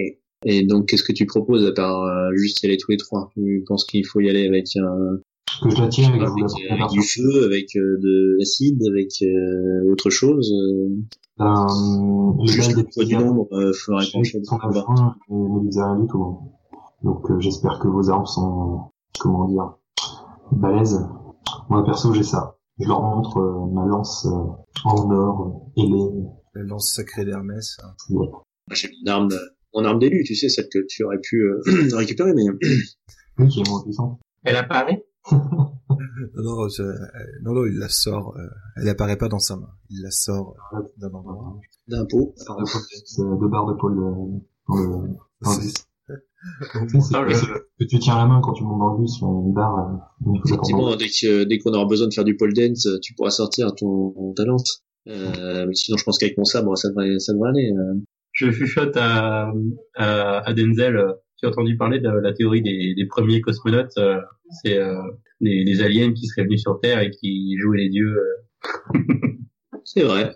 Et 0.45 0.65
donc, 0.65 0.85
qu'est-ce 0.85 1.03
que 1.03 1.11
tu 1.11 1.25
proposes 1.25 1.65
à 1.67 1.73
part 1.73 2.01
euh, 2.01 2.29
juste 2.35 2.63
y 2.63 2.67
aller 2.67 2.77
tous 2.77 2.91
les 2.91 2.97
trois? 2.97 3.29
Tu 3.33 3.63
penses 3.67 3.83
qu'il 3.83 4.05
faut 4.05 4.21
y 4.21 4.29
aller 4.29 4.47
avec 4.47 4.67
un 4.77 5.17
Que 5.61 5.69
je 5.69 5.81
la 5.81 5.87
tiens 5.89 6.13
et 6.13 6.17
que 6.17 6.25
je 6.25 6.29
vous 6.29 6.45
avec, 6.45 6.79
la 6.79 6.87
du 6.87 7.01
feu, 7.01 7.45
avec 7.45 7.75
euh, 7.75 7.97
de 8.01 8.37
l'acide, 8.39 8.81
avec 8.89 9.09
euh, 9.21 9.91
autre 9.91 10.09
chose 10.09 10.51
euh, 11.39 12.35
les 12.41 12.47
Juste 12.47 12.71
le 12.75 12.83
des 12.83 12.89
poids 12.93 13.05
du 13.05 13.17
nombre 13.17 13.47
euh, 13.53 13.71
ferait 13.73 14.05
pencher 14.11 14.39
rien 14.39 15.99
du 15.99 16.07
tout. 16.07 16.37
Donc 17.03 17.29
euh, 17.31 17.39
j'espère 17.39 17.79
que 17.79 17.87
vos 17.87 18.09
armes 18.09 18.25
sont, 18.25 18.91
comment 19.19 19.47
dire, 19.47 19.73
balèzes. 20.51 21.07
Moi 21.69 21.83
perso 21.85 22.13
j'ai 22.13 22.23
ça. 22.23 22.57
Je 22.79 22.87
leur 22.87 23.01
montre 23.01 23.37
euh, 23.37 23.65
ma 23.73 23.85
lance 23.85 24.25
euh, 24.25 24.85
en 24.85 25.11
or, 25.11 25.71
euh, 25.77 25.81
ailée. 25.81 26.09
la 26.55 26.63
lance 26.63 26.93
sacrée 26.93 27.25
d'Hermès. 27.25 27.77
hein. 27.83 27.93
Moi, 28.09 28.27
J'ai 28.71 28.89
mon 29.05 29.11
arme, 29.11 29.29
euh, 29.31 29.37
mon 29.73 29.83
arme 29.83 29.99
d'élu, 29.99 30.23
tu 30.25 30.35
sais, 30.35 30.47
celle 30.47 30.69
que 30.69 30.79
tu 30.87 31.03
aurais 31.03 31.19
pu 31.21 31.41
euh, 31.41 31.61
récupérer, 31.97 32.33
mais 32.33 32.43
Oui, 33.37 33.47
qui 33.49 33.59
est 33.61 33.69
moins 33.69 33.81
puissante. 33.83 34.19
Elle 34.43 34.55
apparaît 34.55 35.03
Non, 36.35 36.43
non, 36.43 36.69
je- 36.69 36.81
euh, 36.83 36.95
non, 37.43 37.53
non, 37.53 37.65
il 37.65 37.77
la 37.77 37.89
sort. 37.89 38.35
euh, 38.37 38.47
elle 38.77 38.87
apparaît 38.89 39.17
pas 39.17 39.27
dans 39.27 39.39
sa 39.39 39.55
main. 39.57 39.69
Il 39.89 40.01
la 40.03 40.11
sort 40.11 40.55
euh, 40.73 40.79
d'un 40.97 41.09
endroit. 41.09 41.59
d'un 41.87 42.05
pot. 42.05 42.33
C'est 43.05 43.21
deux 43.23 43.47
barres 43.47 43.65
de 43.67 43.73
pôle 43.73 43.97
euh, 43.97 44.13
dans 44.69 44.75
le... 44.75 45.07
Dans 45.41 45.51
Ah, 47.13 47.25
que- 47.25 47.85
tu 47.85 47.99
tiens 47.99 48.15
la 48.17 48.25
main 48.25 48.39
quand 48.41 48.53
tu 48.53 48.63
montes 48.63 48.79
dans 48.79 48.93
le 48.93 48.99
bus, 49.01 49.19
une 49.21 49.53
barre, 49.53 49.77
euh, 49.77 49.97
une 50.25 50.41
Effectivement, 50.45 50.95
dès 50.95 51.07
que 51.07 51.43
dès 51.43 51.57
qu'on 51.59 51.73
aura 51.73 51.85
besoin 51.85 52.07
de 52.07 52.13
faire 52.13 52.23
du 52.23 52.35
pole 52.37 52.53
dance, 52.53 52.85
euh, 52.85 52.97
tu 53.01 53.13
pourras 53.13 53.29
sortir 53.31 53.73
ton, 53.75 54.11
ton 54.11 54.33
talent. 54.33 54.57
Euh, 55.07 55.65
mais 55.67 55.73
sinon, 55.73 55.97
je 55.97 56.03
pense 56.03 56.17
qu'avec 56.17 56.37
mon 56.37 56.45
sabre, 56.45 56.77
ça 56.77 56.89
devrait, 56.89 57.19
ça 57.19 57.33
devrait 57.33 57.49
aller. 57.49 57.71
euh. 57.75 57.99
Je 58.31 58.51
chuchote 58.51 58.95
à, 58.95 59.51
à, 59.95 60.37
à 60.47 60.53
Denzel. 60.53 61.03
As 61.45 61.49
entendu 61.49 61.77
parler 61.77 61.99
de 61.99 62.09
la 62.09 62.33
théorie 62.33 62.61
des, 62.61 63.05
premiers 63.07 63.41
cosmonautes 63.41 63.97
euh, 63.97 64.19
C'est 64.63 64.77
euh, 64.77 65.01
les, 65.39 65.81
aliens 65.81 66.13
qui 66.13 66.27
seraient 66.27 66.43
venus 66.43 66.61
sur 66.61 66.79
Terre 66.79 66.99
et 66.99 67.11
qui 67.11 67.57
jouaient 67.59 67.79
les 67.79 67.89
dieux. 67.89 68.15
euh. 68.15 68.99
C'est 69.85 70.03
vrai. 70.03 70.35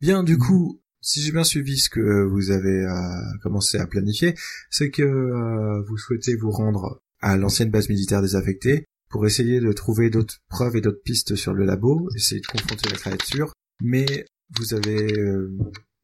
Bien, 0.00 0.22
du 0.22 0.38
coup, 0.38 0.80
si 1.02 1.20
j'ai 1.20 1.32
bien 1.32 1.44
suivi 1.44 1.76
ce 1.76 1.90
que 1.90 2.24
vous 2.24 2.50
avez 2.50 2.84
euh, 2.84 3.38
commencé 3.42 3.78
à 3.78 3.86
planifier, 3.86 4.34
c'est 4.70 4.90
que 4.90 5.02
euh, 5.02 5.82
vous 5.86 5.98
souhaitez 5.98 6.36
vous 6.36 6.50
rendre 6.50 7.02
à 7.20 7.36
l'ancienne 7.36 7.70
base 7.70 7.88
militaire 7.90 8.22
désaffectée 8.22 8.86
pour 9.10 9.26
essayer 9.26 9.60
de 9.60 9.72
trouver 9.72 10.08
d'autres 10.08 10.38
preuves 10.48 10.76
et 10.76 10.80
d'autres 10.80 11.02
pistes 11.04 11.34
sur 11.34 11.52
le 11.52 11.64
labo, 11.64 12.08
essayer 12.16 12.40
de 12.40 12.46
confronter 12.46 12.88
la 12.88 12.96
créature, 12.96 13.52
mais 13.82 14.06
vous 14.56 14.72
avez, 14.72 15.12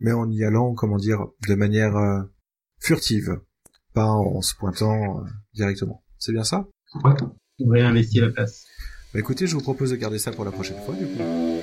mais 0.01 0.13
en 0.13 0.29
y 0.31 0.45
allant, 0.45 0.75
comment 0.75 0.99
dire, 0.99 1.27
de 1.49 1.55
manière 1.55 2.27
furtive, 2.81 3.41
pas 3.95 4.07
en 4.07 4.43
se 4.43 4.55
pointant 4.55 5.21
euh, 5.21 5.25
directement. 5.55 6.03
C'est 6.19 6.33
bien 6.33 6.45
ça? 6.45 6.67
Ouais. 7.05 7.13
On 7.61 7.69
réinvestit 7.69 8.21
la 8.21 8.31
place. 8.31 8.65
Bah 9.13 9.21
écoutez, 9.21 9.47
je 9.47 9.55
vous 9.55 9.63
propose 9.63 9.91
de 9.91 9.97
garder 9.97 10.19
ça 10.19 10.31
pour 10.33 10.45
la 10.45 10.51
prochaine 10.51 10.79
fois, 10.85 10.95
du 10.95 11.07
coup. 11.07 11.56